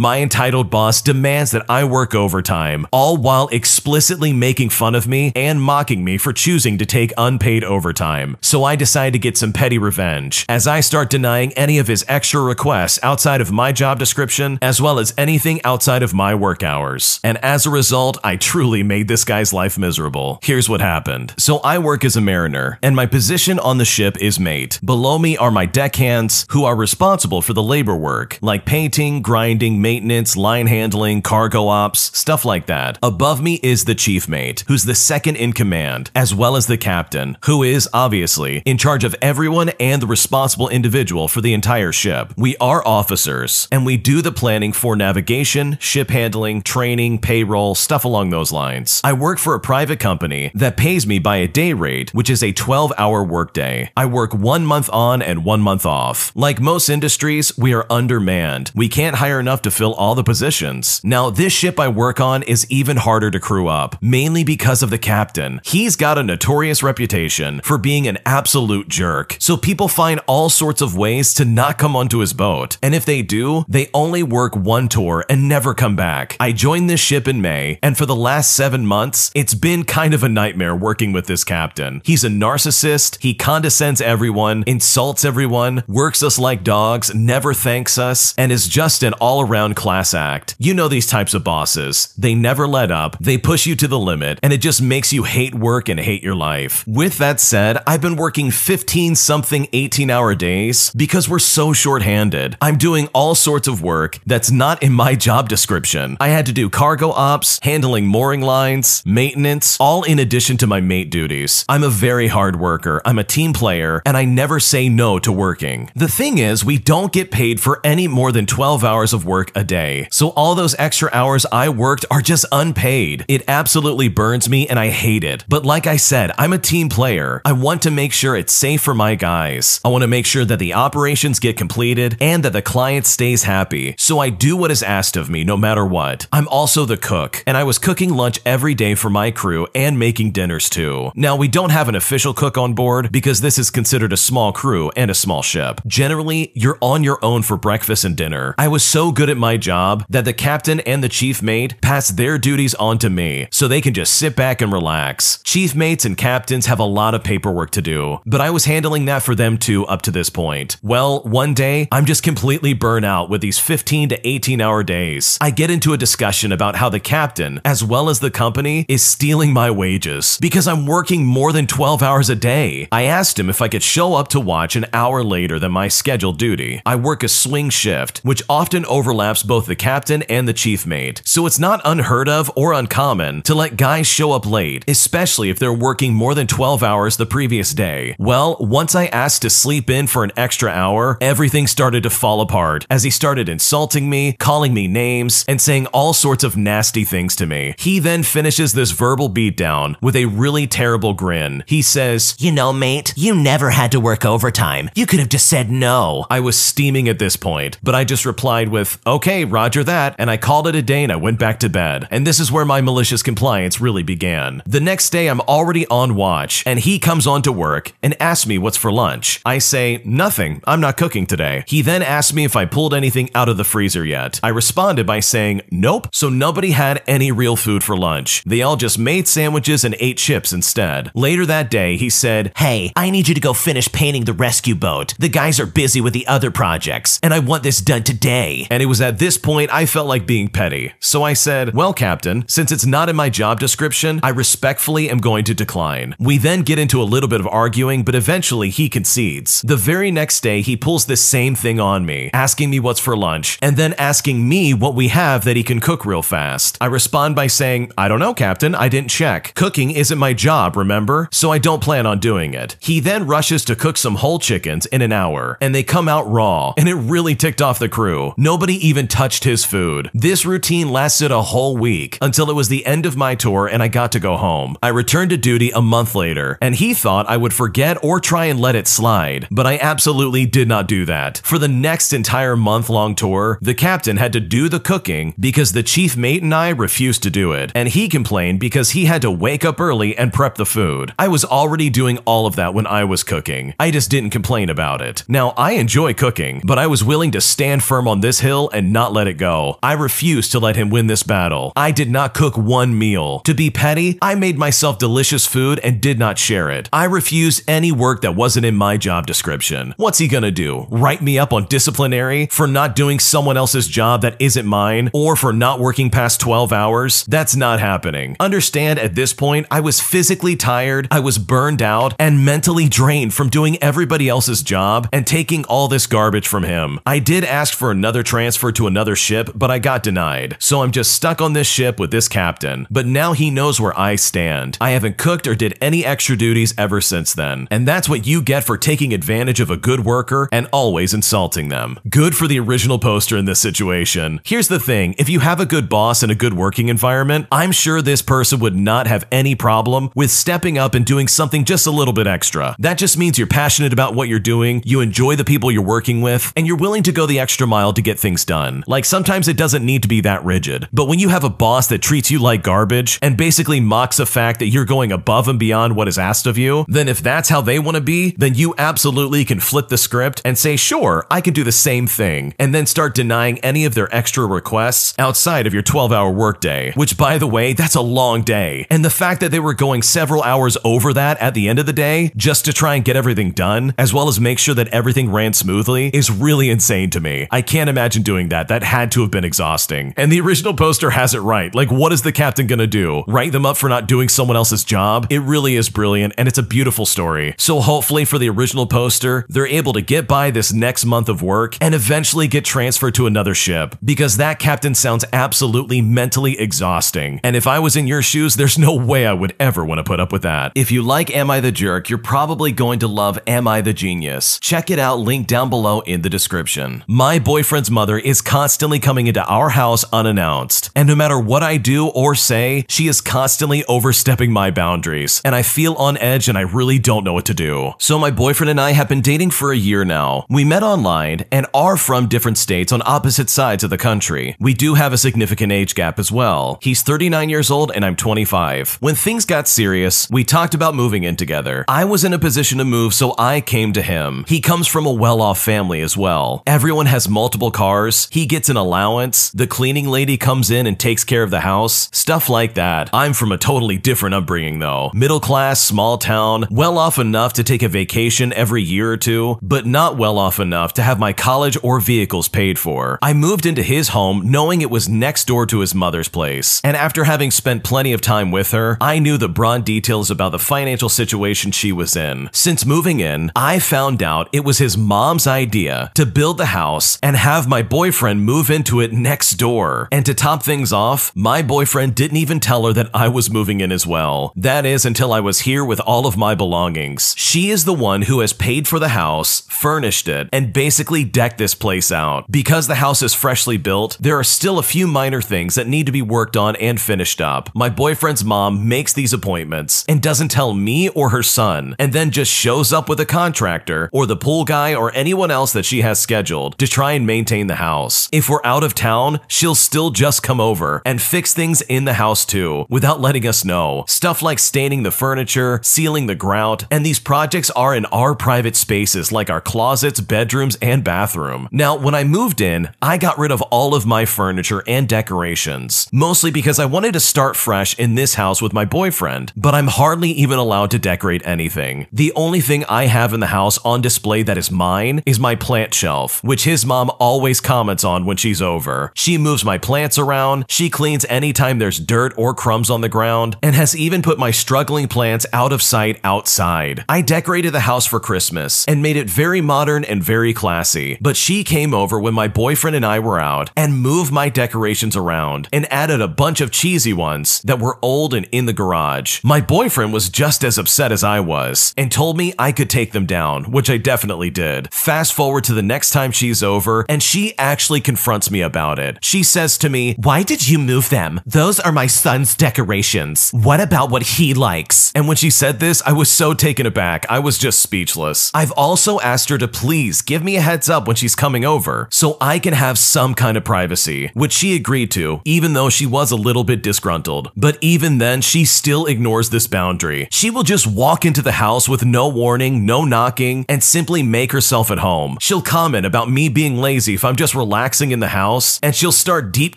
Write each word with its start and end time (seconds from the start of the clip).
My 0.00 0.20
entitled 0.20 0.70
boss 0.70 1.02
demands 1.02 1.50
that 1.50 1.68
I 1.68 1.82
work 1.82 2.14
overtime, 2.14 2.86
all 2.92 3.16
while 3.16 3.48
explicitly 3.48 4.32
making 4.32 4.70
fun 4.70 4.94
of 4.94 5.08
me 5.08 5.32
and 5.34 5.60
mocking 5.60 6.04
me 6.04 6.18
for 6.18 6.32
choosing 6.32 6.78
to 6.78 6.86
take 6.86 7.12
unpaid 7.18 7.64
overtime. 7.64 8.36
So 8.40 8.62
I 8.62 8.76
decide 8.76 9.14
to 9.14 9.18
get 9.18 9.36
some 9.36 9.52
petty 9.52 9.76
revenge, 9.76 10.46
as 10.48 10.68
I 10.68 10.78
start 10.82 11.10
denying 11.10 11.52
any 11.54 11.78
of 11.80 11.88
his 11.88 12.04
extra 12.06 12.40
requests 12.40 13.00
outside 13.02 13.40
of 13.40 13.50
my 13.50 13.72
job 13.72 13.98
description, 13.98 14.60
as 14.62 14.80
well 14.80 15.00
as 15.00 15.12
anything 15.18 15.60
outside 15.64 16.04
of 16.04 16.14
my 16.14 16.32
work 16.32 16.62
hours. 16.62 17.18
And 17.24 17.36
as 17.38 17.66
a 17.66 17.70
result, 17.70 18.18
I 18.22 18.36
truly 18.36 18.84
made 18.84 19.08
this 19.08 19.24
guy's 19.24 19.52
life 19.52 19.76
miserable. 19.76 20.38
Here's 20.44 20.68
what 20.68 20.80
happened. 20.80 21.34
So 21.38 21.58
I 21.64 21.78
work 21.78 22.04
as 22.04 22.14
a 22.14 22.20
mariner, 22.20 22.78
and 22.84 22.94
my 22.94 23.06
position 23.06 23.58
on 23.58 23.78
the 23.78 23.84
ship 23.84 24.16
is 24.20 24.38
mate. 24.38 24.78
Below 24.84 25.18
me 25.18 25.36
are 25.36 25.50
my 25.50 25.66
deckhands, 25.66 26.46
who 26.50 26.62
are 26.62 26.76
responsible 26.76 27.42
for 27.42 27.52
the 27.52 27.64
labor 27.64 27.96
work, 27.96 28.38
like 28.40 28.64
painting, 28.64 29.22
grinding, 29.22 29.87
maintenance, 29.88 30.36
line 30.36 30.66
handling, 30.66 31.22
cargo 31.22 31.66
ops, 31.68 32.14
stuff 32.14 32.44
like 32.44 32.66
that. 32.66 32.98
Above 33.02 33.40
me 33.40 33.58
is 33.62 33.86
the 33.86 33.94
chief 33.94 34.28
mate, 34.28 34.62
who's 34.68 34.84
the 34.84 34.94
second 34.94 35.36
in 35.36 35.50
command, 35.54 36.10
as 36.14 36.34
well 36.34 36.56
as 36.56 36.66
the 36.66 36.76
captain, 36.76 37.38
who 37.46 37.62
is, 37.62 37.88
obviously, 37.94 38.58
in 38.66 38.76
charge 38.76 39.02
of 39.02 39.16
everyone 39.22 39.70
and 39.80 40.02
the 40.02 40.06
responsible 40.06 40.68
individual 40.68 41.26
for 41.26 41.40
the 41.40 41.54
entire 41.54 41.90
ship. 41.90 42.34
We 42.36 42.54
are 42.58 42.86
officers, 42.86 43.66
and 43.72 43.86
we 43.86 43.96
do 43.96 44.20
the 44.20 44.30
planning 44.30 44.74
for 44.74 44.94
navigation, 44.94 45.78
ship 45.80 46.10
handling, 46.10 46.60
training, 46.60 47.22
payroll, 47.22 47.74
stuff 47.74 48.04
along 48.04 48.28
those 48.28 48.52
lines. 48.52 49.00
I 49.02 49.14
work 49.14 49.38
for 49.38 49.54
a 49.54 49.60
private 49.60 49.98
company 49.98 50.50
that 50.54 50.76
pays 50.76 51.06
me 51.06 51.18
by 51.18 51.36
a 51.38 51.48
day 51.48 51.72
rate, 51.72 52.12
which 52.12 52.28
is 52.28 52.42
a 52.42 52.52
12 52.52 52.92
hour 52.98 53.24
workday. 53.24 53.90
I 53.96 54.04
work 54.04 54.34
one 54.34 54.66
month 54.66 54.90
on 54.92 55.22
and 55.22 55.46
one 55.46 55.62
month 55.62 55.86
off. 55.86 56.30
Like 56.34 56.60
most 56.60 56.90
industries, 56.90 57.56
we 57.56 57.72
are 57.72 57.86
undermanned. 57.88 58.70
We 58.74 58.90
can't 58.90 59.16
hire 59.16 59.40
enough 59.40 59.62
to 59.62 59.77
fill 59.78 59.94
all 59.94 60.16
the 60.16 60.24
positions. 60.24 61.00
Now, 61.04 61.30
this 61.30 61.52
ship 61.52 61.78
I 61.78 61.86
work 61.86 62.18
on 62.20 62.42
is 62.42 62.68
even 62.68 62.96
harder 62.96 63.30
to 63.30 63.38
crew 63.38 63.68
up, 63.68 63.96
mainly 64.02 64.42
because 64.42 64.82
of 64.82 64.90
the 64.90 64.98
captain. 64.98 65.60
He's 65.64 65.94
got 65.94 66.18
a 66.18 66.24
notorious 66.24 66.82
reputation 66.82 67.60
for 67.60 67.78
being 67.78 68.08
an 68.08 68.18
absolute 68.26 68.88
jerk, 68.88 69.36
so 69.38 69.56
people 69.56 69.86
find 69.86 70.20
all 70.26 70.48
sorts 70.50 70.82
of 70.82 70.96
ways 70.96 71.32
to 71.34 71.44
not 71.44 71.78
come 71.78 71.94
onto 71.94 72.18
his 72.18 72.32
boat. 72.32 72.76
And 72.82 72.92
if 72.92 73.04
they 73.04 73.22
do, 73.22 73.64
they 73.68 73.88
only 73.94 74.24
work 74.24 74.56
one 74.56 74.88
tour 74.88 75.24
and 75.28 75.48
never 75.48 75.74
come 75.74 75.94
back. 75.94 76.36
I 76.40 76.50
joined 76.50 76.90
this 76.90 76.98
ship 76.98 77.28
in 77.28 77.40
May, 77.40 77.78
and 77.80 77.96
for 77.96 78.04
the 78.04 78.16
last 78.16 78.56
seven 78.56 78.84
months, 78.84 79.30
it's 79.36 79.54
been 79.54 79.84
kind 79.84 80.12
of 80.12 80.24
a 80.24 80.28
nightmare 80.28 80.74
working 80.74 81.12
with 81.12 81.26
this 81.26 81.44
captain. 81.44 82.02
He's 82.04 82.24
a 82.24 82.28
narcissist, 82.28 83.22
he 83.22 83.32
condescends 83.32 84.00
everyone, 84.00 84.64
insults 84.66 85.24
everyone, 85.24 85.84
works 85.86 86.20
us 86.24 86.36
like 86.36 86.64
dogs, 86.64 87.14
never 87.14 87.54
thanks 87.54 87.96
us, 87.96 88.34
and 88.36 88.50
is 88.50 88.66
just 88.66 89.04
an 89.04 89.12
all 89.14 89.40
around 89.40 89.57
class 89.74 90.14
act. 90.14 90.54
You 90.58 90.74
know 90.74 90.88
these 90.88 91.06
types 91.06 91.34
of 91.34 91.44
bosses. 91.44 92.14
They 92.16 92.34
never 92.34 92.66
let 92.66 92.90
up, 92.90 93.18
they 93.18 93.38
push 93.38 93.66
you 93.66 93.74
to 93.76 93.88
the 93.88 93.98
limit, 93.98 94.38
and 94.42 94.52
it 94.52 94.60
just 94.60 94.80
makes 94.80 95.12
you 95.12 95.24
hate 95.24 95.54
work 95.54 95.88
and 95.88 95.98
hate 95.98 96.22
your 96.22 96.34
life. 96.34 96.84
With 96.86 97.18
that 97.18 97.40
said, 97.40 97.78
I've 97.86 98.00
been 98.00 98.16
working 98.16 98.50
15 98.50 99.14
something 99.14 99.66
18 99.72 100.10
hour 100.10 100.34
days 100.34 100.90
because 100.92 101.28
we're 101.28 101.38
so 101.38 101.72
short 101.72 102.02
handed. 102.02 102.56
I'm 102.60 102.76
doing 102.76 103.08
all 103.12 103.34
sorts 103.34 103.68
of 103.68 103.82
work 103.82 104.18
that's 104.26 104.50
not 104.50 104.82
in 104.82 104.92
my 104.92 105.14
job 105.14 105.48
description. 105.48 106.16
I 106.20 106.28
had 106.28 106.46
to 106.46 106.52
do 106.52 106.70
cargo 106.70 107.10
ops, 107.10 107.58
handling 107.62 108.06
mooring 108.06 108.42
lines, 108.42 109.02
maintenance, 109.04 109.76
all 109.80 110.02
in 110.04 110.18
addition 110.18 110.56
to 110.58 110.66
my 110.66 110.80
mate 110.80 111.10
duties. 111.10 111.64
I'm 111.68 111.82
a 111.82 111.90
very 111.90 112.28
hard 112.28 112.56
worker, 112.56 113.02
I'm 113.04 113.18
a 113.18 113.24
team 113.24 113.52
player, 113.52 114.02
and 114.06 114.16
I 114.16 114.24
never 114.24 114.60
say 114.60 114.88
no 114.88 115.18
to 115.20 115.32
working. 115.32 115.90
The 115.94 116.08
thing 116.08 116.38
is, 116.38 116.64
we 116.64 116.78
don't 116.78 117.12
get 117.12 117.30
paid 117.30 117.60
for 117.60 117.80
any 117.84 118.08
more 118.08 118.32
than 118.32 118.46
12 118.46 118.84
hours 118.84 119.12
of 119.12 119.24
work 119.24 119.47
a 119.54 119.64
day. 119.64 120.08
So 120.10 120.30
all 120.30 120.54
those 120.54 120.74
extra 120.78 121.10
hours 121.12 121.46
I 121.52 121.68
worked 121.68 122.04
are 122.10 122.20
just 122.20 122.44
unpaid. 122.52 123.24
It 123.28 123.42
absolutely 123.48 124.08
burns 124.08 124.48
me 124.48 124.68
and 124.68 124.78
I 124.78 124.88
hate 124.88 125.24
it. 125.24 125.44
But 125.48 125.64
like 125.64 125.86
I 125.86 125.96
said, 125.96 126.32
I'm 126.38 126.52
a 126.52 126.58
team 126.58 126.88
player. 126.88 127.40
I 127.44 127.52
want 127.52 127.82
to 127.82 127.90
make 127.90 128.12
sure 128.12 128.36
it's 128.36 128.52
safe 128.52 128.82
for 128.82 128.94
my 128.94 129.14
guys. 129.14 129.80
I 129.84 129.88
want 129.88 130.02
to 130.02 130.08
make 130.08 130.26
sure 130.26 130.44
that 130.44 130.58
the 130.58 130.74
operations 130.74 131.40
get 131.40 131.56
completed 131.56 132.16
and 132.20 132.44
that 132.44 132.52
the 132.52 132.62
client 132.62 133.06
stays 133.06 133.44
happy. 133.44 133.94
So 133.98 134.18
I 134.18 134.30
do 134.30 134.56
what 134.56 134.70
is 134.70 134.82
asked 134.82 135.16
of 135.16 135.30
me 135.30 135.44
no 135.44 135.56
matter 135.56 135.84
what. 135.86 136.26
I'm 136.32 136.48
also 136.48 136.84
the 136.84 136.96
cook, 136.96 137.42
and 137.46 137.56
I 137.56 137.64
was 137.64 137.78
cooking 137.78 138.12
lunch 138.14 138.40
every 138.44 138.74
day 138.74 138.94
for 138.94 139.08
my 139.08 139.30
crew 139.30 139.66
and 139.74 139.98
making 139.98 140.32
dinners 140.32 140.68
too. 140.68 141.10
Now, 141.14 141.36
we 141.36 141.48
don't 141.48 141.70
have 141.70 141.88
an 141.88 141.94
official 141.94 142.34
cook 142.34 142.58
on 142.58 142.74
board 142.74 143.10
because 143.10 143.40
this 143.40 143.58
is 143.58 143.70
considered 143.70 144.12
a 144.12 144.16
small 144.16 144.52
crew 144.52 144.90
and 144.96 145.10
a 145.10 145.14
small 145.14 145.42
ship. 145.42 145.80
Generally, 145.86 146.52
you're 146.54 146.78
on 146.82 147.02
your 147.02 147.18
own 147.24 147.42
for 147.42 147.56
breakfast 147.56 148.04
and 148.04 148.16
dinner. 148.16 148.54
I 148.58 148.68
was 148.68 148.84
so 148.84 149.10
good 149.12 149.30
at 149.30 149.37
my 149.38 149.56
job 149.56 150.04
that 150.08 150.24
the 150.24 150.32
captain 150.32 150.80
and 150.80 151.02
the 151.02 151.08
chief 151.08 151.42
mate 151.42 151.80
pass 151.80 152.08
their 152.08 152.38
duties 152.38 152.74
on 152.74 152.98
to 152.98 153.10
me 153.10 153.48
so 153.50 153.66
they 153.68 153.80
can 153.80 153.94
just 153.94 154.14
sit 154.14 154.34
back 154.34 154.60
and 154.60 154.72
relax. 154.72 155.40
Chief 155.44 155.74
mates 155.74 156.04
and 156.04 156.16
captains 156.16 156.66
have 156.66 156.78
a 156.78 156.84
lot 156.84 157.14
of 157.14 157.24
paperwork 157.24 157.70
to 157.70 157.82
do, 157.82 158.18
but 158.26 158.40
I 158.40 158.50
was 158.50 158.64
handling 158.64 159.04
that 159.04 159.22
for 159.22 159.34
them 159.34 159.58
too 159.58 159.86
up 159.86 160.02
to 160.02 160.10
this 160.10 160.30
point. 160.30 160.76
Well, 160.82 161.22
one 161.22 161.54
day, 161.54 161.88
I'm 161.92 162.04
just 162.04 162.22
completely 162.22 162.72
burnt 162.72 163.04
out 163.04 163.30
with 163.30 163.40
these 163.40 163.58
15 163.58 164.08
to 164.10 164.28
18 164.28 164.60
hour 164.60 164.82
days. 164.82 165.38
I 165.40 165.50
get 165.50 165.70
into 165.70 165.92
a 165.92 165.98
discussion 165.98 166.52
about 166.52 166.76
how 166.76 166.88
the 166.88 167.00
captain, 167.00 167.60
as 167.64 167.84
well 167.84 168.08
as 168.08 168.20
the 168.20 168.30
company, 168.30 168.84
is 168.88 169.02
stealing 169.02 169.52
my 169.52 169.70
wages 169.70 170.38
because 170.40 170.66
I'm 170.66 170.86
working 170.86 171.24
more 171.24 171.52
than 171.52 171.66
12 171.66 172.02
hours 172.02 172.30
a 172.30 172.36
day. 172.36 172.88
I 172.90 173.02
asked 173.02 173.38
him 173.38 173.50
if 173.50 173.62
I 173.62 173.68
could 173.68 173.82
show 173.82 174.14
up 174.14 174.28
to 174.28 174.40
watch 174.40 174.76
an 174.76 174.86
hour 174.92 175.22
later 175.22 175.58
than 175.58 175.72
my 175.72 175.88
scheduled 175.88 176.38
duty. 176.38 176.80
I 176.84 176.96
work 176.96 177.22
a 177.22 177.28
swing 177.28 177.70
shift, 177.70 178.20
which 178.24 178.42
often 178.48 178.84
overlaps 178.86 179.27
both 179.42 179.66
the 179.66 179.76
captain 179.76 180.22
and 180.22 180.48
the 180.48 180.52
chief 180.52 180.86
mate, 180.86 181.20
so 181.24 181.46
it's 181.46 181.58
not 181.58 181.82
unheard 181.84 182.28
of 182.28 182.50
or 182.56 182.72
uncommon 182.72 183.42
to 183.42 183.54
let 183.54 183.76
guys 183.76 184.06
show 184.06 184.32
up 184.32 184.46
late, 184.46 184.84
especially 184.88 185.50
if 185.50 185.58
they're 185.58 185.72
working 185.72 186.14
more 186.14 186.34
than 186.34 186.46
12 186.46 186.82
hours 186.82 187.16
the 187.16 187.26
previous 187.26 187.74
day. 187.74 188.16
Well, 188.18 188.56
once 188.60 188.94
I 188.94 189.06
asked 189.06 189.42
to 189.42 189.50
sleep 189.50 189.90
in 189.90 190.06
for 190.06 190.24
an 190.24 190.32
extra 190.36 190.70
hour, 190.70 191.18
everything 191.20 191.66
started 191.66 192.02
to 192.04 192.10
fall 192.10 192.40
apart 192.40 192.86
as 192.88 193.02
he 193.02 193.10
started 193.10 193.48
insulting 193.48 194.08
me, 194.08 194.32
calling 194.38 194.72
me 194.72 194.88
names, 194.88 195.44
and 195.46 195.60
saying 195.60 195.86
all 195.88 196.12
sorts 196.12 196.44
of 196.44 196.56
nasty 196.56 197.04
things 197.04 197.36
to 197.36 197.46
me. 197.46 197.74
He 197.78 197.98
then 197.98 198.22
finishes 198.22 198.72
this 198.72 198.92
verbal 198.92 199.28
beatdown 199.28 199.96
with 200.00 200.16
a 200.16 200.24
really 200.24 200.66
terrible 200.66 201.12
grin. 201.12 201.64
He 201.66 201.82
says, 201.82 202.34
You 202.38 202.52
know, 202.52 202.72
mate, 202.72 203.12
you 203.16 203.34
never 203.34 203.70
had 203.70 203.92
to 203.92 204.00
work 204.00 204.24
overtime. 204.24 204.90
You 204.94 205.04
could 205.04 205.18
have 205.18 205.28
just 205.28 205.48
said 205.48 205.70
no. 205.70 206.24
I 206.30 206.40
was 206.40 206.56
steaming 206.56 207.08
at 207.08 207.18
this 207.18 207.36
point, 207.36 207.78
but 207.82 207.94
I 207.94 208.04
just 208.04 208.24
replied 208.24 208.68
with, 208.68 208.98
okay, 209.06 209.17
roger 209.26 209.84
that, 209.84 210.14
and 210.18 210.30
I 210.30 210.36
called 210.36 210.66
it 210.66 210.74
a 210.74 210.82
day 210.82 211.02
and 211.02 211.12
I 211.12 211.16
went 211.16 211.38
back 211.38 211.60
to 211.60 211.68
bed. 211.68 212.08
And 212.10 212.26
this 212.26 212.40
is 212.40 212.52
where 212.52 212.64
my 212.64 212.80
malicious 212.80 213.22
compliance 213.22 213.80
really 213.80 214.02
began. 214.02 214.62
The 214.66 214.80
next 214.80 215.10
day, 215.10 215.28
I'm 215.28 215.40
already 215.42 215.86
on 215.88 216.14
watch, 216.14 216.62
and 216.66 216.78
he 216.78 216.98
comes 216.98 217.26
on 217.26 217.42
to 217.42 217.52
work 217.52 217.92
and 218.02 218.20
asks 218.20 218.46
me 218.46 218.58
what's 218.58 218.76
for 218.76 218.92
lunch. 218.92 219.40
I 219.44 219.58
say, 219.58 220.02
nothing, 220.04 220.62
I'm 220.66 220.80
not 220.80 220.96
cooking 220.96 221.26
today. 221.26 221.64
He 221.66 221.82
then 221.82 222.02
asks 222.02 222.32
me 222.32 222.44
if 222.44 222.56
I 222.56 222.64
pulled 222.64 222.94
anything 222.94 223.30
out 223.34 223.48
of 223.48 223.56
the 223.56 223.64
freezer 223.64 224.04
yet. 224.04 224.40
I 224.42 224.48
responded 224.48 225.06
by 225.06 225.20
saying, 225.20 225.62
nope, 225.70 226.08
so 226.12 226.28
nobody 226.28 226.70
had 226.70 227.02
any 227.06 227.32
real 227.32 227.56
food 227.56 227.82
for 227.82 227.96
lunch. 227.96 228.42
They 228.44 228.62
all 228.62 228.76
just 228.76 228.98
made 228.98 229.28
sandwiches 229.28 229.84
and 229.84 229.96
ate 229.98 230.18
chips 230.18 230.52
instead. 230.52 231.10
Later 231.14 231.46
that 231.46 231.70
day, 231.70 231.96
he 231.96 232.10
said, 232.10 232.52
Hey, 232.56 232.92
I 232.96 233.10
need 233.10 233.28
you 233.28 233.34
to 233.34 233.40
go 233.40 233.52
finish 233.52 233.90
painting 233.90 234.24
the 234.24 234.32
rescue 234.32 234.74
boat. 234.74 235.14
The 235.18 235.28
guys 235.28 235.58
are 235.58 235.66
busy 235.66 236.00
with 236.00 236.12
the 236.12 236.26
other 236.26 236.50
projects, 236.50 237.18
and 237.22 237.32
I 237.32 237.38
want 237.38 237.62
this 237.62 237.80
done 237.80 238.02
today. 238.02 238.66
And 238.70 238.82
it 238.82 238.86
was 238.86 239.00
at 239.00 239.07
this 239.10 239.38
point 239.38 239.72
I 239.72 239.86
felt 239.86 240.06
like 240.06 240.26
being 240.26 240.48
petty. 240.48 240.92
So 241.00 241.22
I 241.22 241.32
said, 241.32 241.74
Well, 241.74 241.92
Captain, 241.92 242.46
since 242.48 242.72
it's 242.72 242.86
not 242.86 243.08
in 243.08 243.16
my 243.16 243.30
job 243.30 243.60
description, 243.60 244.20
I 244.22 244.30
respectfully 244.30 245.08
am 245.08 245.18
going 245.18 245.44
to 245.44 245.54
decline. 245.54 246.14
We 246.18 246.38
then 246.38 246.62
get 246.62 246.78
into 246.78 247.00
a 247.00 247.04
little 247.04 247.28
bit 247.28 247.40
of 247.40 247.46
arguing, 247.46 248.02
but 248.02 248.14
eventually 248.14 248.70
he 248.70 248.88
concedes. 248.88 249.62
The 249.62 249.76
very 249.76 250.10
next 250.10 250.40
day, 250.40 250.60
he 250.60 250.76
pulls 250.76 251.06
this 251.06 251.24
same 251.24 251.54
thing 251.54 251.80
on 251.80 252.04
me, 252.04 252.30
asking 252.32 252.70
me 252.70 252.80
what's 252.80 253.00
for 253.00 253.16
lunch, 253.16 253.58
and 253.62 253.76
then 253.76 253.94
asking 253.94 254.48
me 254.48 254.74
what 254.74 254.94
we 254.94 255.08
have 255.08 255.44
that 255.44 255.56
he 255.56 255.62
can 255.62 255.80
cook 255.80 256.04
real 256.04 256.22
fast. 256.22 256.76
I 256.80 256.86
respond 256.86 257.36
by 257.36 257.46
saying, 257.46 257.92
I 257.96 258.08
don't 258.08 258.18
know, 258.18 258.34
Captain, 258.34 258.74
I 258.74 258.88
didn't 258.88 259.10
check. 259.10 259.54
Cooking 259.54 259.90
isn't 259.90 260.18
my 260.18 260.32
job, 260.32 260.76
remember? 260.76 261.28
So 261.32 261.50
I 261.50 261.58
don't 261.58 261.82
plan 261.82 262.06
on 262.06 262.18
doing 262.18 262.54
it. 262.54 262.76
He 262.80 263.00
then 263.00 263.26
rushes 263.26 263.64
to 263.66 263.76
cook 263.76 263.96
some 263.96 264.16
whole 264.16 264.38
chickens 264.38 264.86
in 264.86 265.02
an 265.02 265.12
hour, 265.12 265.56
and 265.60 265.74
they 265.74 265.82
come 265.82 266.08
out 266.08 266.28
raw, 266.30 266.74
and 266.76 266.88
it 266.88 266.94
really 266.94 267.34
ticked 267.34 267.62
off 267.62 267.78
the 267.78 267.88
crew. 267.88 268.34
Nobody 268.36 268.74
even 268.86 268.97
touched 269.06 269.44
his 269.44 269.64
food. 269.64 270.10
This 270.12 270.44
routine 270.44 270.90
lasted 270.90 271.30
a 271.30 271.42
whole 271.42 271.76
week 271.76 272.18
until 272.20 272.50
it 272.50 272.54
was 272.54 272.68
the 272.68 272.84
end 272.86 273.06
of 273.06 273.16
my 273.16 273.34
tour 273.34 273.66
and 273.66 273.82
I 273.82 273.88
got 273.88 274.12
to 274.12 274.20
go 274.20 274.36
home. 274.36 274.76
I 274.82 274.88
returned 274.88 275.30
to 275.30 275.36
duty 275.36 275.70
a 275.70 275.80
month 275.82 276.14
later, 276.14 276.58
and 276.60 276.74
he 276.74 276.94
thought 276.94 277.28
I 277.28 277.36
would 277.36 277.52
forget 277.52 278.02
or 278.02 278.20
try 278.20 278.46
and 278.46 278.60
let 278.60 278.74
it 278.74 278.88
slide, 278.88 279.46
but 279.50 279.66
I 279.66 279.78
absolutely 279.78 280.46
did 280.46 280.68
not 280.68 280.88
do 280.88 281.04
that. 281.04 281.40
For 281.44 281.58
the 281.58 281.68
next 281.68 282.12
entire 282.12 282.56
month 282.56 282.88
long 282.88 283.14
tour, 283.14 283.58
the 283.60 283.74
captain 283.74 284.16
had 284.16 284.32
to 284.32 284.40
do 284.40 284.68
the 284.68 284.80
cooking 284.80 285.34
because 285.38 285.72
the 285.72 285.82
chief 285.82 286.16
mate 286.16 286.42
and 286.42 286.54
I 286.54 286.70
refused 286.70 287.22
to 287.24 287.30
do 287.30 287.52
it, 287.52 287.72
and 287.74 287.88
he 287.88 288.08
complained 288.08 288.60
because 288.60 288.90
he 288.90 289.04
had 289.04 289.22
to 289.22 289.30
wake 289.30 289.64
up 289.64 289.80
early 289.80 290.16
and 290.16 290.32
prep 290.32 290.56
the 290.56 290.66
food. 290.66 291.12
I 291.18 291.28
was 291.28 291.44
already 291.44 291.90
doing 291.90 292.18
all 292.24 292.46
of 292.46 292.56
that 292.56 292.74
when 292.74 292.86
I 292.86 293.04
was 293.04 293.22
cooking. 293.22 293.74
I 293.78 293.90
just 293.90 294.10
didn't 294.10 294.30
complain 294.30 294.70
about 294.70 295.00
it. 295.00 295.24
Now, 295.28 295.50
I 295.56 295.72
enjoy 295.72 296.14
cooking, 296.14 296.62
but 296.64 296.78
I 296.78 296.86
was 296.86 297.04
willing 297.04 297.30
to 297.32 297.40
stand 297.40 297.82
firm 297.82 298.08
on 298.08 298.20
this 298.20 298.40
hill 298.40 298.70
and 298.72 298.87
not 298.90 299.12
let 299.12 299.26
it 299.26 299.34
go. 299.34 299.78
I 299.82 299.92
refused 299.92 300.52
to 300.52 300.58
let 300.58 300.76
him 300.76 300.90
win 300.90 301.06
this 301.06 301.22
battle. 301.22 301.72
I 301.76 301.90
did 301.90 302.10
not 302.10 302.34
cook 302.34 302.56
one 302.56 302.98
meal. 302.98 303.40
To 303.40 303.54
be 303.54 303.70
petty, 303.70 304.18
I 304.20 304.34
made 304.34 304.58
myself 304.58 304.98
delicious 304.98 305.46
food 305.46 305.78
and 305.80 306.00
did 306.00 306.18
not 306.18 306.38
share 306.38 306.70
it. 306.70 306.88
I 306.92 307.04
refused 307.04 307.62
any 307.68 307.92
work 307.92 308.22
that 308.22 308.34
wasn't 308.34 308.66
in 308.66 308.76
my 308.76 308.96
job 308.96 309.26
description. 309.26 309.94
What's 309.96 310.18
he 310.18 310.28
gonna 310.28 310.50
do? 310.50 310.86
Write 310.90 311.22
me 311.22 311.38
up 311.38 311.52
on 311.52 311.66
disciplinary 311.66 312.46
for 312.46 312.66
not 312.66 312.94
doing 312.94 313.18
someone 313.18 313.56
else's 313.56 313.88
job 313.88 314.22
that 314.22 314.36
isn't 314.40 314.66
mine 314.66 315.10
or 315.12 315.36
for 315.36 315.52
not 315.52 315.80
working 315.80 316.10
past 316.10 316.40
12 316.40 316.72
hours? 316.72 317.24
That's 317.26 317.56
not 317.56 317.80
happening. 317.80 318.36
Understand 318.40 318.98
at 318.98 319.14
this 319.14 319.32
point, 319.32 319.66
I 319.70 319.80
was 319.80 320.00
physically 320.00 320.56
tired, 320.56 321.08
I 321.10 321.20
was 321.20 321.38
burned 321.38 321.82
out, 321.82 322.14
and 322.18 322.44
mentally 322.44 322.88
drained 322.88 323.34
from 323.34 323.48
doing 323.48 323.82
everybody 323.82 324.28
else's 324.28 324.62
job 324.62 325.08
and 325.12 325.26
taking 325.26 325.64
all 325.64 325.88
this 325.88 326.06
garbage 326.06 326.48
from 326.48 326.62
him. 326.62 327.00
I 327.06 327.18
did 327.18 327.44
ask 327.44 327.74
for 327.74 327.90
another 327.90 328.22
transfer 328.22 328.67
to 328.72 328.86
another 328.86 329.16
ship, 329.16 329.50
but 329.54 329.70
I 329.70 329.78
got 329.78 330.02
denied. 330.02 330.56
So 330.58 330.82
I'm 330.82 330.92
just 330.92 331.12
stuck 331.12 331.40
on 331.40 331.52
this 331.52 331.66
ship 331.66 331.98
with 331.98 332.10
this 332.10 332.28
captain. 332.28 332.86
But 332.90 333.06
now 333.06 333.32
he 333.32 333.50
knows 333.50 333.80
where 333.80 333.98
I 333.98 334.16
stand. 334.16 334.78
I 334.80 334.90
haven't 334.90 335.18
cooked 335.18 335.46
or 335.46 335.54
did 335.54 335.78
any 335.80 336.04
extra 336.04 336.36
duties 336.36 336.74
ever 336.78 337.00
since 337.00 337.34
then. 337.34 337.68
And 337.70 337.86
that's 337.86 338.08
what 338.08 338.26
you 338.26 338.42
get 338.42 338.64
for 338.64 338.76
taking 338.76 339.12
advantage 339.12 339.60
of 339.60 339.70
a 339.70 339.76
good 339.76 340.04
worker 340.04 340.48
and 340.52 340.68
always 340.72 341.14
insulting 341.14 341.68
them. 341.68 341.98
Good 342.08 342.36
for 342.36 342.46
the 342.46 342.58
original 342.58 342.98
poster 342.98 343.36
in 343.36 343.44
this 343.44 343.60
situation. 343.60 344.40
Here's 344.44 344.68
the 344.68 344.80
thing 344.80 345.14
if 345.18 345.28
you 345.28 345.40
have 345.40 345.60
a 345.60 345.66
good 345.66 345.88
boss 345.88 346.22
and 346.22 346.32
a 346.32 346.34
good 346.34 346.54
working 346.54 346.88
environment, 346.88 347.46
I'm 347.50 347.72
sure 347.72 348.02
this 348.02 348.22
person 348.22 348.60
would 348.60 348.76
not 348.76 349.06
have 349.06 349.26
any 349.30 349.54
problem 349.54 350.10
with 350.14 350.30
stepping 350.30 350.78
up 350.78 350.94
and 350.94 351.04
doing 351.04 351.28
something 351.28 351.64
just 351.64 351.86
a 351.86 351.90
little 351.90 352.14
bit 352.14 352.26
extra. 352.26 352.76
That 352.78 352.98
just 352.98 353.18
means 353.18 353.38
you're 353.38 353.46
passionate 353.46 353.92
about 353.92 354.14
what 354.14 354.28
you're 354.28 354.38
doing, 354.38 354.82
you 354.84 355.00
enjoy 355.00 355.36
the 355.36 355.44
people 355.44 355.70
you're 355.70 355.82
working 355.82 356.20
with, 356.20 356.52
and 356.56 356.66
you're 356.66 356.76
willing 356.76 357.02
to 357.04 357.12
go 357.12 357.26
the 357.26 357.38
extra 357.38 357.66
mile 357.66 357.92
to 357.92 358.02
get 358.02 358.18
things 358.18 358.44
done. 358.44 358.57
Like 358.86 359.04
sometimes 359.04 359.48
it 359.48 359.56
doesn't 359.56 359.84
need 359.84 360.02
to 360.02 360.08
be 360.08 360.20
that 360.22 360.44
rigid. 360.44 360.88
But 360.92 361.06
when 361.06 361.18
you 361.18 361.28
have 361.28 361.44
a 361.44 361.50
boss 361.50 361.88
that 361.88 362.02
treats 362.02 362.30
you 362.30 362.38
like 362.38 362.62
garbage 362.62 363.18
and 363.22 363.36
basically 363.36 363.80
mocks 363.80 364.16
the 364.16 364.26
fact 364.26 364.58
that 364.58 364.68
you're 364.68 364.84
going 364.84 365.12
above 365.12 365.48
and 365.48 365.58
beyond 365.58 365.96
what 365.96 366.08
is 366.08 366.18
asked 366.18 366.46
of 366.46 366.58
you, 366.58 366.84
then 366.88 367.08
if 367.08 367.20
that's 367.20 367.48
how 367.48 367.60
they 367.60 367.78
want 367.78 367.96
to 367.96 368.00
be, 368.00 368.34
then 368.38 368.54
you 368.54 368.74
absolutely 368.78 369.44
can 369.44 369.60
flip 369.60 369.88
the 369.88 369.98
script 369.98 370.42
and 370.44 370.58
say, 370.58 370.76
sure, 370.76 371.26
I 371.30 371.40
can 371.40 371.54
do 371.54 371.64
the 371.64 371.72
same 371.72 372.06
thing, 372.06 372.54
and 372.58 372.74
then 372.74 372.86
start 372.86 373.14
denying 373.14 373.58
any 373.60 373.84
of 373.84 373.94
their 373.94 374.14
extra 374.14 374.46
requests 374.46 375.14
outside 375.18 375.66
of 375.66 375.74
your 375.74 375.82
12 375.82 376.12
hour 376.12 376.30
workday, 376.30 376.92
which 376.94 377.16
by 377.16 377.38
the 377.38 377.46
way, 377.46 377.72
that's 377.72 377.94
a 377.94 378.00
long 378.00 378.42
day. 378.42 378.86
And 378.90 379.04
the 379.04 379.10
fact 379.10 379.40
that 379.40 379.50
they 379.50 379.60
were 379.60 379.74
going 379.74 380.02
several 380.02 380.42
hours 380.42 380.76
over 380.84 381.12
that 381.12 381.38
at 381.38 381.54
the 381.54 381.68
end 381.68 381.78
of 381.78 381.86
the 381.86 381.92
day 381.92 382.32
just 382.36 382.64
to 382.64 382.72
try 382.72 382.94
and 382.94 383.04
get 383.04 383.16
everything 383.16 383.52
done, 383.52 383.94
as 383.98 384.12
well 384.12 384.28
as 384.28 384.40
make 384.40 384.58
sure 384.58 384.74
that 384.74 384.88
everything 384.88 385.30
ran 385.30 385.52
smoothly, 385.52 386.08
is 386.08 386.30
really 386.30 386.70
insane 386.70 387.10
to 387.10 387.20
me. 387.20 387.46
I 387.50 387.62
can't 387.62 387.90
imagine 387.90 388.22
doing 388.22 388.47
that. 388.50 388.68
That 388.68 388.82
had 388.82 389.10
to 389.12 389.22
have 389.22 389.30
been 389.30 389.44
exhausting. 389.44 390.14
And 390.16 390.30
the 390.32 390.40
original 390.40 390.74
poster 390.74 391.10
has 391.10 391.34
it 391.34 391.40
right. 391.40 391.74
Like, 391.74 391.90
what 391.90 392.12
is 392.12 392.22
the 392.22 392.32
captain 392.32 392.66
gonna 392.66 392.86
do? 392.86 393.24
Write 393.26 393.52
them 393.52 393.66
up 393.66 393.76
for 393.76 393.88
not 393.88 394.06
doing 394.06 394.28
someone 394.28 394.56
else's 394.56 394.84
job? 394.84 395.26
It 395.30 395.40
really 395.40 395.76
is 395.76 395.88
brilliant, 395.88 396.34
and 396.38 396.48
it's 396.48 396.58
a 396.58 396.62
beautiful 396.62 397.06
story. 397.06 397.54
So 397.58 397.80
hopefully 397.80 398.24
for 398.24 398.38
the 398.38 398.48
original 398.48 398.86
poster, 398.86 399.46
they're 399.48 399.66
able 399.66 399.92
to 399.92 400.00
get 400.00 400.26
by 400.26 400.50
this 400.50 400.72
next 400.72 401.04
month 401.04 401.28
of 401.28 401.42
work 401.42 401.76
and 401.80 401.94
eventually 401.94 402.48
get 402.48 402.64
transferred 402.64 403.14
to 403.14 403.26
another 403.26 403.54
ship, 403.54 403.96
because 404.04 404.36
that 404.36 404.58
captain 404.58 404.94
sounds 404.94 405.24
absolutely 405.32 406.00
mentally 406.00 406.58
exhausting. 406.58 407.40
And 407.42 407.56
if 407.56 407.66
I 407.66 407.78
was 407.78 407.96
in 407.96 408.06
your 408.06 408.22
shoes, 408.22 408.54
there's 408.54 408.78
no 408.78 408.94
way 408.94 409.26
I 409.26 409.32
would 409.32 409.54
ever 409.60 409.84
want 409.84 409.98
to 409.98 410.04
put 410.04 410.20
up 410.20 410.32
with 410.32 410.42
that. 410.42 410.72
If 410.74 410.90
you 410.90 411.02
like 411.02 411.34
Am 411.34 411.50
I 411.50 411.60
the 411.60 411.72
Jerk, 411.72 412.08
you're 412.08 412.18
probably 412.18 412.72
going 412.72 412.98
to 413.00 413.08
love 413.08 413.38
Am 413.46 413.68
I 413.68 413.80
the 413.80 413.92
Genius. 413.92 414.58
Check 414.60 414.90
it 414.90 414.98
out, 414.98 415.18
link 415.18 415.46
down 415.46 415.70
below 415.70 416.00
in 416.00 416.22
the 416.22 416.30
description. 416.30 417.04
My 417.06 417.38
boyfriend's 417.38 417.90
mother 417.90 418.18
is 418.18 418.37
constantly 418.40 418.98
coming 418.98 419.26
into 419.26 419.44
our 419.44 419.70
house 419.70 420.04
unannounced, 420.12 420.90
and 420.94 421.08
no 421.08 421.14
matter 421.14 421.38
what 421.38 421.62
I 421.62 421.76
do 421.76 422.08
or 422.08 422.34
say, 422.34 422.84
she 422.88 423.08
is 423.08 423.20
constantly 423.20 423.84
overstepping 423.84 424.52
my 424.52 424.70
boundaries, 424.70 425.40
and 425.44 425.54
I 425.54 425.62
feel 425.62 425.94
on 425.94 426.16
edge 426.18 426.48
and 426.48 426.56
I 426.56 426.62
really 426.62 426.98
don't 426.98 427.24
know 427.24 427.32
what 427.32 427.46
to 427.46 427.54
do. 427.54 427.92
So 427.98 428.18
my 428.18 428.30
boyfriend 428.30 428.70
and 428.70 428.80
I 428.80 428.92
have 428.92 429.08
been 429.08 429.20
dating 429.20 429.50
for 429.50 429.72
a 429.72 429.76
year 429.76 430.04
now. 430.04 430.46
We 430.48 430.64
met 430.64 430.82
online 430.82 431.44
and 431.50 431.66
are 431.74 431.96
from 431.96 432.28
different 432.28 432.58
states 432.58 432.92
on 432.92 433.02
opposite 433.04 433.50
sides 433.50 433.84
of 433.84 433.90
the 433.90 433.98
country. 433.98 434.56
We 434.60 434.74
do 434.74 434.94
have 434.94 435.12
a 435.12 435.18
significant 435.18 435.72
age 435.72 435.94
gap 435.94 436.18
as 436.18 436.32
well. 436.32 436.78
He's 436.82 437.02
39 437.02 437.48
years 437.48 437.70
old 437.70 437.92
and 437.94 438.04
I'm 438.04 438.16
25. 438.16 438.98
When 439.00 439.14
things 439.14 439.44
got 439.44 439.68
serious, 439.68 440.28
we 440.30 440.44
talked 440.44 440.74
about 440.74 440.94
moving 440.94 441.24
in 441.24 441.36
together. 441.36 441.84
I 441.88 442.04
was 442.04 442.24
in 442.24 442.32
a 442.32 442.38
position 442.38 442.78
to 442.78 442.84
move, 442.84 443.14
so 443.14 443.34
I 443.38 443.60
came 443.60 443.92
to 443.92 444.02
him. 444.02 444.44
He 444.48 444.60
comes 444.60 444.86
from 444.86 445.06
a 445.06 445.12
well 445.12 445.40
off 445.40 445.60
family 445.60 446.00
as 446.00 446.16
well. 446.16 446.62
Everyone 446.66 447.06
has 447.06 447.28
multiple 447.28 447.70
cars, 447.70 448.27
he 448.30 448.46
gets 448.46 448.68
an 448.68 448.76
allowance, 448.76 449.50
the 449.50 449.66
cleaning 449.66 450.08
lady 450.08 450.36
comes 450.36 450.70
in 450.70 450.86
and 450.86 450.98
takes 450.98 451.24
care 451.24 451.42
of 451.42 451.50
the 451.50 451.60
house, 451.60 452.08
stuff 452.12 452.48
like 452.48 452.74
that. 452.74 453.10
I'm 453.12 453.32
from 453.32 453.52
a 453.52 453.58
totally 453.58 453.96
different 453.96 454.34
upbringing 454.34 454.78
though. 454.78 455.10
Middle 455.14 455.40
class, 455.40 455.80
small 455.80 456.18
town, 456.18 456.66
well 456.70 456.98
off 456.98 457.18
enough 457.18 457.54
to 457.54 457.64
take 457.64 457.82
a 457.82 457.88
vacation 457.88 458.52
every 458.52 458.82
year 458.82 459.10
or 459.10 459.16
two, 459.16 459.58
but 459.62 459.86
not 459.86 460.16
well 460.16 460.38
off 460.38 460.60
enough 460.60 460.92
to 460.94 461.02
have 461.02 461.18
my 461.18 461.32
college 461.32 461.78
or 461.82 462.00
vehicles 462.00 462.48
paid 462.48 462.78
for. 462.78 463.18
I 463.22 463.32
moved 463.32 463.66
into 463.66 463.82
his 463.82 464.08
home 464.08 464.50
knowing 464.50 464.80
it 464.80 464.90
was 464.90 465.08
next 465.08 465.46
door 465.46 465.66
to 465.66 465.80
his 465.80 465.94
mother's 465.94 466.28
place, 466.28 466.80
and 466.84 466.96
after 466.96 467.24
having 467.24 467.50
spent 467.50 467.84
plenty 467.84 468.12
of 468.12 468.20
time 468.20 468.50
with 468.50 468.72
her, 468.72 468.96
I 469.00 469.18
knew 469.18 469.36
the 469.38 469.48
broad 469.48 469.84
details 469.84 470.30
about 470.30 470.52
the 470.52 470.58
financial 470.58 471.08
situation 471.08 471.72
she 471.72 471.92
was 471.92 472.16
in. 472.16 472.50
Since 472.52 472.84
moving 472.84 473.20
in, 473.20 473.50
I 473.56 473.78
found 473.78 474.22
out 474.22 474.48
it 474.52 474.64
was 474.64 474.78
his 474.78 474.96
mom's 474.96 475.46
idea 475.46 476.10
to 476.14 476.26
build 476.26 476.58
the 476.58 476.66
house 476.66 477.18
and 477.22 477.36
have 477.36 477.68
my 477.68 477.82
boyfriend 477.82 478.17
move 478.22 478.68
into 478.68 479.00
it 479.00 479.12
next 479.12 479.52
door. 479.54 480.08
And 480.10 480.26
to 480.26 480.34
top 480.34 480.62
things 480.62 480.92
off, 480.92 481.30
my 481.34 481.62
boyfriend 481.62 482.14
didn't 482.14 482.36
even 482.38 482.58
tell 482.58 482.84
her 482.86 482.92
that 482.92 483.10
I 483.14 483.28
was 483.28 483.48
moving 483.48 483.80
in 483.80 483.92
as 483.92 484.06
well. 484.06 484.52
That 484.56 484.84
is 484.84 485.04
until 485.04 485.32
I 485.32 485.40
was 485.40 485.60
here 485.60 485.84
with 485.84 486.00
all 486.00 486.26
of 486.26 486.36
my 486.36 486.56
belongings. 486.56 487.34
She 487.38 487.70
is 487.70 487.84
the 487.84 487.94
one 487.94 488.22
who 488.22 488.40
has 488.40 488.52
paid 488.52 488.88
for 488.88 488.98
the 488.98 489.10
house, 489.10 489.60
furnished 489.68 490.26
it, 490.26 490.48
and 490.52 490.72
basically 490.72 491.22
decked 491.22 491.58
this 491.58 491.74
place 491.74 492.10
out. 492.10 492.50
Because 492.50 492.88
the 492.88 492.96
house 492.96 493.22
is 493.22 493.34
freshly 493.34 493.76
built, 493.76 494.16
there 494.20 494.38
are 494.38 494.44
still 494.44 494.80
a 494.80 494.82
few 494.82 495.06
minor 495.06 495.40
things 495.40 495.76
that 495.76 495.86
need 495.86 496.06
to 496.06 496.12
be 496.12 496.22
worked 496.22 496.56
on 496.56 496.74
and 496.76 497.00
finished 497.00 497.40
up. 497.40 497.70
My 497.74 497.88
boyfriend's 497.88 498.44
mom 498.44 498.88
makes 498.88 499.12
these 499.12 499.32
appointments 499.32 500.04
and 500.08 500.20
doesn't 500.20 500.50
tell 500.50 500.74
me 500.74 501.08
or 501.10 501.28
her 501.28 501.44
son, 501.44 501.94
and 501.98 502.12
then 502.12 502.32
just 502.32 502.50
shows 502.50 502.92
up 502.92 503.08
with 503.08 503.20
a 503.20 503.26
contractor 503.26 504.10
or 504.12 504.26
the 504.26 504.36
pool 504.36 504.64
guy 504.64 504.94
or 504.94 505.14
anyone 505.14 505.52
else 505.52 505.72
that 505.72 505.84
she 505.84 506.00
has 506.00 506.18
scheduled 506.18 506.76
to 506.78 506.88
try 506.88 507.12
and 507.12 507.26
maintain 507.26 507.68
the 507.68 507.76
house. 507.76 508.07
If 508.32 508.48
we're 508.48 508.64
out 508.64 508.84
of 508.84 508.94
town, 508.94 509.40
she'll 509.46 509.74
still 509.74 510.10
just 510.10 510.42
come 510.42 510.60
over 510.60 511.02
and 511.04 511.20
fix 511.20 511.54
things 511.54 511.82
in 511.82 512.04
the 512.04 512.14
house 512.14 512.44
too, 512.44 512.86
without 512.88 513.20
letting 513.20 513.46
us 513.46 513.64
know. 513.64 514.04
Stuff 514.08 514.42
like 514.42 514.58
staining 514.58 515.02
the 515.02 515.10
furniture, 515.10 515.80
sealing 515.82 516.26
the 516.26 516.34
grout, 516.34 516.84
and 516.90 517.04
these 517.04 517.20
projects 517.20 517.70
are 517.70 517.94
in 517.94 518.06
our 518.06 518.34
private 518.34 518.76
spaces 518.76 519.30
like 519.32 519.50
our 519.50 519.60
closets, 519.60 520.20
bedrooms, 520.20 520.76
and 520.80 521.04
bathroom. 521.04 521.68
Now, 521.70 521.96
when 521.96 522.14
I 522.14 522.24
moved 522.24 522.60
in, 522.60 522.90
I 523.02 523.18
got 523.18 523.38
rid 523.38 523.50
of 523.50 523.62
all 523.62 523.94
of 523.94 524.06
my 524.06 524.24
furniture 524.24 524.82
and 524.86 525.08
decorations, 525.08 526.08
mostly 526.12 526.50
because 526.50 526.78
I 526.78 526.86
wanted 526.86 527.12
to 527.12 527.20
start 527.20 527.56
fresh 527.56 527.98
in 527.98 528.14
this 528.14 528.34
house 528.34 528.62
with 528.62 528.72
my 528.72 528.84
boyfriend, 528.84 529.52
but 529.56 529.74
I'm 529.74 529.88
hardly 529.88 530.30
even 530.30 530.58
allowed 530.58 530.90
to 530.92 530.98
decorate 530.98 531.46
anything. 531.46 532.06
The 532.12 532.32
only 532.34 532.60
thing 532.60 532.84
I 532.84 533.06
have 533.06 533.32
in 533.32 533.40
the 533.40 533.46
house 533.46 533.78
on 533.78 534.00
display 534.00 534.42
that 534.42 534.58
is 534.58 534.70
mine 534.70 535.22
is 535.26 535.38
my 535.38 535.54
plant 535.54 535.94
shelf, 535.94 536.42
which 536.42 536.64
his 536.64 536.86
mom 536.86 537.10
always 537.18 537.60
comments 537.60 537.97
on 538.04 538.26
when 538.26 538.36
she's 538.36 538.62
over. 538.62 539.12
She 539.14 539.38
moves 539.38 539.64
my 539.64 539.78
plants 539.78 540.18
around, 540.18 540.64
she 540.68 540.90
cleans 540.90 541.24
anytime 541.28 541.78
there's 541.78 541.98
dirt 541.98 542.32
or 542.36 542.54
crumbs 542.54 542.90
on 542.90 543.00
the 543.00 543.08
ground, 543.08 543.56
and 543.62 543.74
has 543.74 543.96
even 543.96 544.22
put 544.22 544.38
my 544.38 544.50
struggling 544.50 545.08
plants 545.08 545.46
out 545.52 545.72
of 545.72 545.82
sight 545.82 546.20
outside. 546.24 547.04
I 547.08 547.22
decorated 547.22 547.72
the 547.72 547.80
house 547.80 548.06
for 548.06 548.20
Christmas 548.20 548.84
and 548.86 549.02
made 549.02 549.16
it 549.16 549.28
very 549.30 549.60
modern 549.60 550.04
and 550.04 550.22
very 550.22 550.52
classy, 550.52 551.18
but 551.20 551.36
she 551.36 551.64
came 551.64 551.94
over 551.94 552.18
when 552.20 552.34
my 552.34 552.48
boyfriend 552.48 552.96
and 552.96 553.06
I 553.06 553.18
were 553.18 553.40
out 553.40 553.70
and 553.76 553.98
moved 554.00 554.32
my 554.32 554.48
decorations 554.48 555.16
around 555.16 555.68
and 555.72 555.90
added 555.92 556.20
a 556.20 556.28
bunch 556.28 556.60
of 556.60 556.70
cheesy 556.70 557.12
ones 557.12 557.62
that 557.62 557.80
were 557.80 557.98
old 558.02 558.34
and 558.34 558.46
in 558.52 558.66
the 558.66 558.72
garage. 558.72 559.40
My 559.42 559.60
boyfriend 559.60 560.12
was 560.12 560.28
just 560.28 560.64
as 560.64 560.78
upset 560.78 561.12
as 561.12 561.24
I 561.24 561.40
was 561.40 561.94
and 561.96 562.10
told 562.10 562.36
me 562.36 562.54
I 562.58 562.72
could 562.72 562.90
take 562.90 563.12
them 563.12 563.26
down, 563.26 563.70
which 563.70 563.90
I 563.90 563.96
definitely 563.96 564.50
did. 564.50 564.92
Fast 564.92 565.32
forward 565.32 565.64
to 565.64 565.74
the 565.74 565.82
next 565.82 566.10
time 566.10 566.32
she's 566.32 566.62
over, 566.62 567.04
and 567.08 567.22
she 567.22 567.56
actually 567.58 567.87
confronts 567.96 568.50
me 568.50 568.60
about 568.60 568.98
it. 568.98 569.18
She 569.22 569.42
says 569.42 569.78
to 569.78 569.88
me, 569.88 570.14
Why 570.18 570.42
did 570.42 570.68
you 570.68 570.78
move 570.78 571.08
them? 571.08 571.40
Those 571.46 571.80
are 571.80 571.90
my 571.90 572.06
son's 572.06 572.54
decorations. 572.54 573.50
What 573.52 573.80
about 573.80 574.10
what 574.10 574.22
he 574.22 574.52
likes? 574.52 575.10
And 575.14 575.26
when 575.26 575.36
she 575.36 575.50
said 575.50 575.80
this, 575.80 576.02
I 576.04 576.12
was 576.12 576.30
so 576.30 576.52
taken 576.52 576.84
aback, 576.86 577.24
I 577.30 577.38
was 577.38 577.56
just 577.56 577.80
speechless. 577.80 578.50
I've 578.54 578.72
also 578.72 579.18
asked 579.20 579.48
her 579.48 579.58
to 579.58 579.66
please 579.66 580.20
give 580.20 580.44
me 580.44 580.56
a 580.56 580.60
heads 580.60 580.90
up 580.90 581.06
when 581.06 581.16
she's 581.16 581.34
coming 581.34 581.64
over 581.64 582.08
so 582.10 582.36
I 582.40 582.58
can 582.58 582.74
have 582.74 582.98
some 582.98 583.34
kind 583.34 583.56
of 583.56 583.64
privacy, 583.64 584.30
which 584.34 584.52
she 584.52 584.76
agreed 584.76 585.10
to, 585.12 585.40
even 585.44 585.72
though 585.72 585.88
she 585.88 586.06
was 586.06 586.30
a 586.30 586.36
little 586.36 586.64
bit 586.64 586.82
disgruntled. 586.82 587.50
But 587.56 587.78
even 587.80 588.18
then, 588.18 588.42
she 588.42 588.64
still 588.64 589.06
ignores 589.06 589.50
this 589.50 589.66
boundary. 589.66 590.28
She 590.30 590.50
will 590.50 590.62
just 590.62 590.86
walk 590.86 591.24
into 591.24 591.42
the 591.42 591.52
house 591.52 591.88
with 591.88 592.04
no 592.04 592.28
warning, 592.28 592.84
no 592.84 593.04
knocking, 593.04 593.64
and 593.68 593.82
simply 593.82 594.22
make 594.22 594.52
herself 594.52 594.90
at 594.90 594.98
home. 594.98 595.38
She'll 595.40 595.62
comment 595.62 596.06
about 596.06 596.30
me 596.30 596.48
being 596.48 596.76
lazy 596.76 597.14
if 597.14 597.24
I'm 597.24 597.36
just 597.36 597.54
in 597.68 598.20
the 598.20 598.28
house 598.28 598.80
and 598.82 598.94
she'll 598.94 599.12
start 599.12 599.52
deep 599.52 599.76